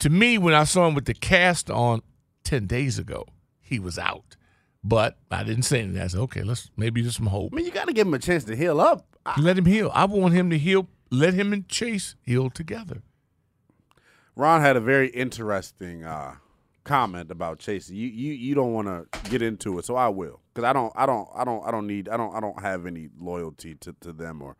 [0.01, 2.03] To me, when I saw him with the cast on
[2.44, 3.26] ten days ago,
[3.61, 4.36] he was out.
[4.84, 6.01] But I didn't say anything.
[6.01, 7.53] I said, okay, let's maybe there's some hope.
[7.53, 9.05] I mean, you got to give him a chance to heal up.
[9.36, 9.90] Let him heal.
[9.92, 10.88] I want him to heal.
[11.11, 13.03] Let him and Chase heal together.
[14.36, 16.36] Ron had a very interesting uh,
[16.84, 17.90] comment about Chase.
[17.90, 20.92] You you you don't want to get into it, so I will because I don't
[20.96, 23.94] I don't I don't I don't need I don't I don't have any loyalty to,
[24.01, 24.57] to them or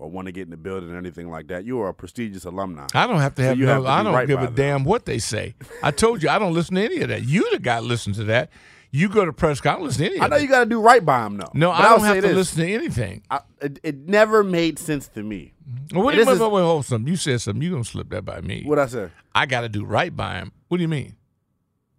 [0.00, 1.64] or want to get in the building or anything like that.
[1.64, 2.86] You are a prestigious alumni.
[2.94, 3.82] I don't have to So have you no.
[3.82, 4.54] to I don't right give a them.
[4.54, 5.54] damn what they say.
[5.82, 7.24] I told you I don't listen to any of that.
[7.24, 8.50] You the guy listen to that.
[8.92, 9.60] You go to press.
[9.64, 10.20] I don't listen to any.
[10.20, 10.42] I know that.
[10.42, 11.50] you got to do right by him though.
[11.54, 12.34] No, I don't have to this.
[12.34, 13.22] listen to anything.
[13.30, 15.52] I, it, it never made sense to me.
[15.70, 15.96] Mm-hmm.
[15.96, 16.50] Well, what do you mean?
[16.50, 17.06] Wait, hold something.
[17.08, 17.62] You said something.
[17.62, 18.64] You gonna slip that by me?
[18.64, 19.12] What I said?
[19.32, 20.50] I got to do right by him.
[20.66, 21.14] What do you mean?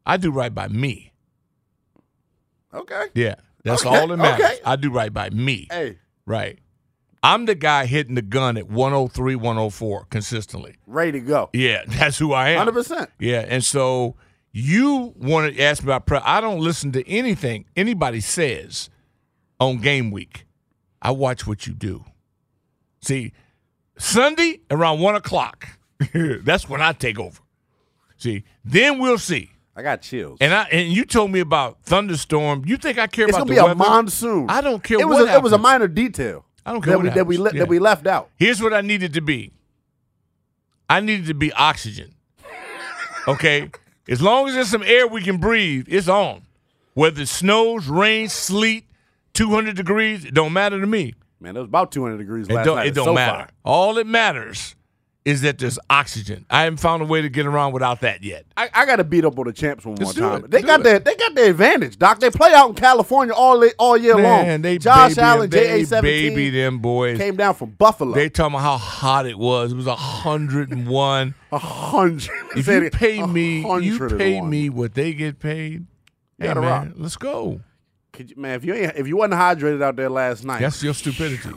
[0.06, 1.14] I do right by me.
[2.74, 3.06] Okay.
[3.14, 4.46] Yeah, that's Okay, all that matters.
[4.46, 4.60] okay.
[4.66, 5.68] I do right by me.
[5.70, 6.60] Hey, Right.
[7.24, 10.76] I'm the guy hitting the gun at 103, 104 consistently.
[10.88, 11.50] ready to go.
[11.54, 12.58] Yeah, that's who I am.
[12.60, 13.10] Hundred percent.
[13.20, 14.16] Yeah, and so
[14.52, 16.24] you want to ask me about prep.
[16.26, 18.90] I don't listen to anything anybody says
[19.60, 20.46] on game week.
[21.02, 22.04] I watch what you do.
[23.02, 23.34] See,
[23.98, 25.68] Sunday around one o'clock,
[26.14, 27.40] that's when I take over.
[28.18, 29.52] See, then we'll see.
[29.76, 30.38] I got chills.
[30.42, 32.64] And I and you told me about thunderstorm.
[32.66, 34.48] You think I care It's about gonna the be a monsoon.
[34.50, 36.46] I don't care It was what a, it was a minor detail.
[36.66, 37.60] I don't care that what we, that we le- Yeah.
[37.60, 38.30] that we left out.
[38.38, 39.52] Here's what I needed to be.
[40.90, 42.14] I needed to be oxygen.
[43.28, 43.70] Okay?
[44.10, 46.42] As long as there's some air we can breathe, it's on.
[46.94, 48.86] Whether it snows, rains, sleet,
[49.34, 51.14] 200 degrees, it don't matter to me.
[51.40, 52.88] Man, it was about 200 degrees It last don't, night.
[52.88, 53.16] it don't SoFi.
[53.16, 53.48] matter.
[53.64, 54.76] All that matters
[55.24, 56.46] is that there's oxygen.
[56.50, 58.46] I haven't found a way to get around without that yet.
[58.58, 60.46] I, I got to beat up on the champs one more Let's do time.
[60.46, 60.52] it.
[60.52, 60.84] They got it.
[60.84, 62.20] their they got their advantage, Doc.
[62.20, 64.62] They play out in California all all year Man, long.
[64.64, 67.18] they Josh baby, Allen, they JA baby seventeen them boys.
[67.20, 68.14] came down from Buffalo.
[68.16, 69.74] They talking about how hot it was.
[69.74, 71.36] It was hundred and one.
[71.52, 72.30] A hundred.
[72.56, 75.86] If you pay me, you pay me what they get paid.
[76.40, 76.88] Hey gotta man, rock.
[76.96, 77.62] let's go.
[78.14, 80.82] Could you, man, if you ain't, if you wasn't hydrated out there last night, That's
[80.82, 81.50] your stupidity.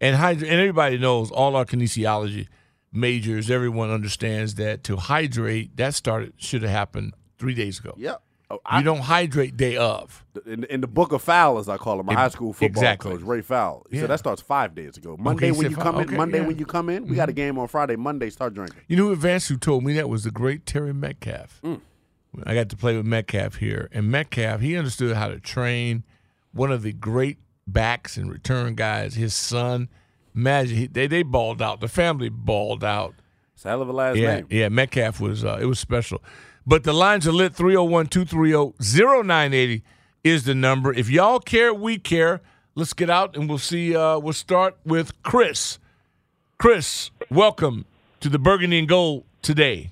[0.00, 2.48] And hyd- and everybody knows all our kinesiology
[2.92, 3.50] majors.
[3.50, 7.94] Everyone understands that to hydrate that started should have happened three days ago.
[7.96, 8.22] Yep.
[8.50, 10.26] Oh, you don't hydrate day of.
[10.44, 12.82] in, in the book of foul, as I call him, my Ex- high school football
[12.82, 13.12] exactly.
[13.12, 13.86] coach Ray Fowl.
[13.88, 14.02] He Yeah.
[14.02, 15.16] said that starts five days ago.
[15.18, 16.46] Monday he when you come in, okay, Monday yeah.
[16.46, 17.96] when you come in, we got a game on Friday.
[17.96, 18.78] Monday, start drinking.
[18.88, 21.60] You know, who advanced who told me that was the great Terry Metcalf.
[21.64, 21.80] Mm.
[22.44, 26.04] I got to play with Metcalf here, and Metcalf he understood how to train
[26.52, 29.14] one of the great backs and return guys.
[29.14, 29.88] His son,
[30.34, 31.80] imagine he, they they balled out.
[31.80, 33.14] The family balled out.
[33.54, 34.46] It's hell of a last yeah, name.
[34.50, 34.68] yeah.
[34.68, 36.22] Metcalf was uh, it was special.
[36.66, 39.82] But the lines are lit 301-230-0980
[40.22, 40.92] is the number.
[40.92, 42.40] If y'all care, we care.
[42.76, 43.96] Let's get out and we'll see.
[43.96, 45.80] Uh, we'll start with Chris.
[46.58, 47.84] Chris, welcome
[48.20, 49.90] to the Burgundy and Gold today.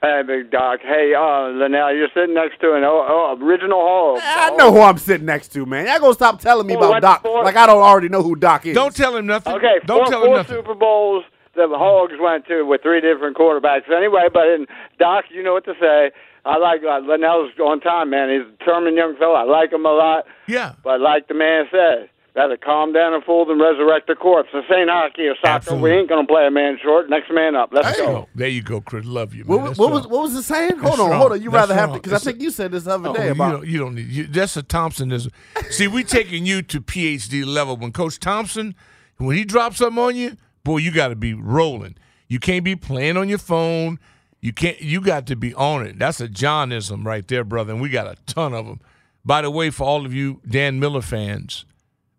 [0.00, 0.78] Hey, Big Doc.
[0.80, 4.18] Hey, uh, Linnell, you're sitting next to an oh, oh, original Hall.
[4.22, 5.86] I know who I'm sitting next to, man.
[5.86, 7.42] Y'all gonna stop telling me Oh, about Doc for?
[7.42, 8.76] like I don't already know who Doc is.
[8.76, 9.54] Don't tell him nothing.
[9.54, 10.56] Okay, Don't four, tell him four nothing.
[10.56, 11.24] Super Bowls
[11.66, 13.90] the Hogs went to with three different quarterbacks.
[13.90, 14.66] Anyway, but in
[14.98, 16.12] Doc, you know what to say.
[16.44, 18.30] I like uh, Linnell's on time, man.
[18.30, 19.40] He's a determined young fella.
[19.40, 20.24] I like him a lot.
[20.46, 20.74] Yeah.
[20.84, 24.48] But like the man said, better calm down and fool than resurrect the corpse.
[24.52, 25.48] This ain't hockey or soccer.
[25.48, 25.90] Absolutely.
[25.90, 27.10] We ain't gonna play a man short.
[27.10, 27.70] Next man up.
[27.72, 28.20] Let's There you go.
[28.20, 28.28] go.
[28.36, 29.04] There you go, Chris.
[29.04, 29.56] Love you, man.
[29.58, 30.12] What, That's what was strong.
[30.12, 30.68] what was it saying?
[30.76, 31.20] That's Hold on, strong.
[31.20, 31.42] hold on.
[31.42, 33.08] You That's rather have to because I It's a- think you said this the other
[33.08, 35.28] Oh, day you about don't, you don't need you, that's a Thompson is.
[35.70, 37.76] See, we taking you to PhD level.
[37.76, 38.74] When Coach Thompson,
[39.16, 41.96] when he drops something on you, boy, you got to be rolling.
[42.28, 43.98] You can't be playing on your phone.
[44.40, 44.80] You can't.
[44.80, 45.98] You got to be on it.
[45.98, 47.72] That's a Johnism right there, brother.
[47.72, 48.80] And we got a ton of them.
[49.24, 51.64] By the way, for all of you Dan Miller fans,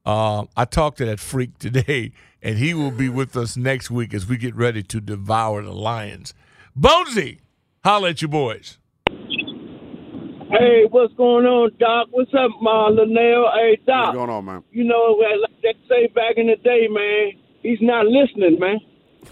[0.10, 4.14] uh, I talked to that freak today, and he will be with us next week
[4.14, 6.34] as we get ready to devour the Lions.
[6.78, 7.40] Bonesy,
[7.84, 8.78] holla at you boys.
[10.52, 12.08] Hey, what's going on, Doc?
[12.10, 13.52] What's up, Ma Linnell?
[13.54, 14.08] Hey, Doc.
[14.08, 14.64] What's going on, man?
[14.72, 18.80] You know, like they say back in the day, man, he's not listening, man.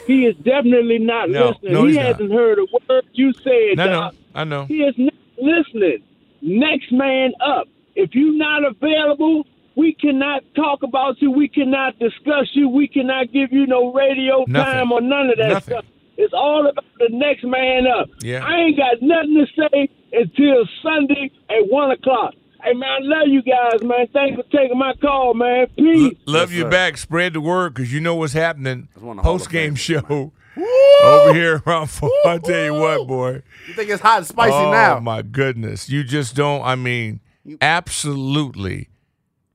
[0.05, 1.73] He is definitely not No, listening.
[1.73, 2.05] no, he he's not.
[2.05, 4.15] hasn't heard a word you said, I know, Doc.
[4.35, 4.65] I know.
[4.65, 6.03] He is not listening.
[6.43, 7.65] Next man up.
[7.95, 9.43] If you're not available,
[9.77, 11.29] we cannot talk about you.
[11.29, 12.67] We cannot discuss you.
[12.67, 14.73] We cannot give you no radio Nothing.
[14.73, 15.73] time or none of that Nothing.
[15.75, 15.85] stuff.
[16.17, 18.09] It's all about the next man up.
[18.21, 18.43] Yeah.
[18.43, 22.33] I ain't got nothing to say until Sunday at one o'clock.
[22.63, 24.07] Hey man, I love you guys, man.
[24.11, 25.67] Thanks for taking my call, man.
[25.77, 26.17] Peace.
[26.25, 26.97] Love you back.
[26.97, 28.87] Spread the word because you know what's happening.
[28.95, 29.99] one of the Hall of Post game show
[31.03, 32.09] over here around four.
[32.25, 33.43] I tell you what, boy.
[33.67, 34.97] You think it's hot and spicy oh, now?
[34.97, 35.87] Oh my goodness.
[35.87, 37.19] You just don't, I mean,
[37.61, 38.89] absolutely.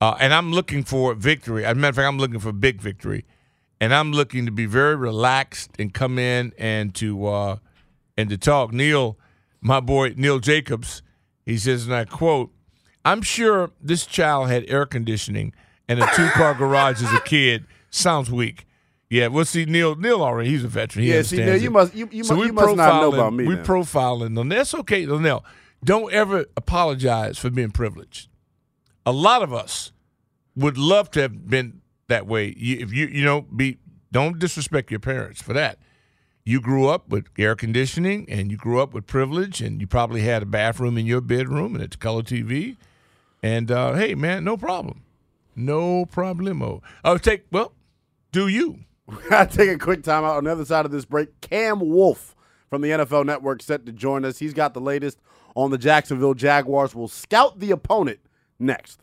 [0.03, 1.63] Uh, and I'm looking for victory.
[1.63, 3.23] As a matter of fact, I'm looking for big victory,
[3.79, 7.55] and I'm looking to be very relaxed and come in and to uh,
[8.17, 8.73] and to talk.
[8.73, 9.17] Neil,
[9.61, 11.01] my boy Neil Jacobs,
[11.45, 12.51] he says, and I quote,
[13.05, 15.53] "I'm sure this child had air conditioning
[15.87, 17.65] and a two car garage as a kid.
[17.89, 18.67] Sounds weak."
[19.09, 19.95] Yeah, we'll see Neil.
[19.95, 21.05] Neil already, he's a veteran.
[21.05, 23.31] He Yeah, see, Neil, you must- you- you so mu- you must not know about
[23.33, 23.63] me We then.
[23.63, 24.49] profiling them.
[24.49, 25.45] That's okay, Neil.
[25.81, 28.27] Don't ever apologize for being privileged.
[29.05, 29.92] A lot of us
[30.55, 32.53] would love to have been that way.
[32.57, 33.77] You, if you you know be
[34.11, 35.79] don't disrespect your parents for that.
[36.45, 40.21] You grew up with air conditioning and you grew up with privilege and you probably
[40.21, 42.75] had a bathroom in your bedroom and it's color TV.
[43.41, 45.03] And uh, hey man, no problem.
[45.55, 46.81] No problemo.
[47.03, 47.73] Oh take well,
[48.31, 48.79] do you.
[49.29, 51.41] Gotta take a quick time out on the other side of this break.
[51.41, 52.35] Cam Wolf
[52.69, 54.39] from the NFL Network set to join us.
[54.39, 55.19] He's got the latest
[55.55, 56.95] on the Jacksonville Jaguars.
[56.95, 58.19] We'll scout the opponent
[58.59, 59.02] next.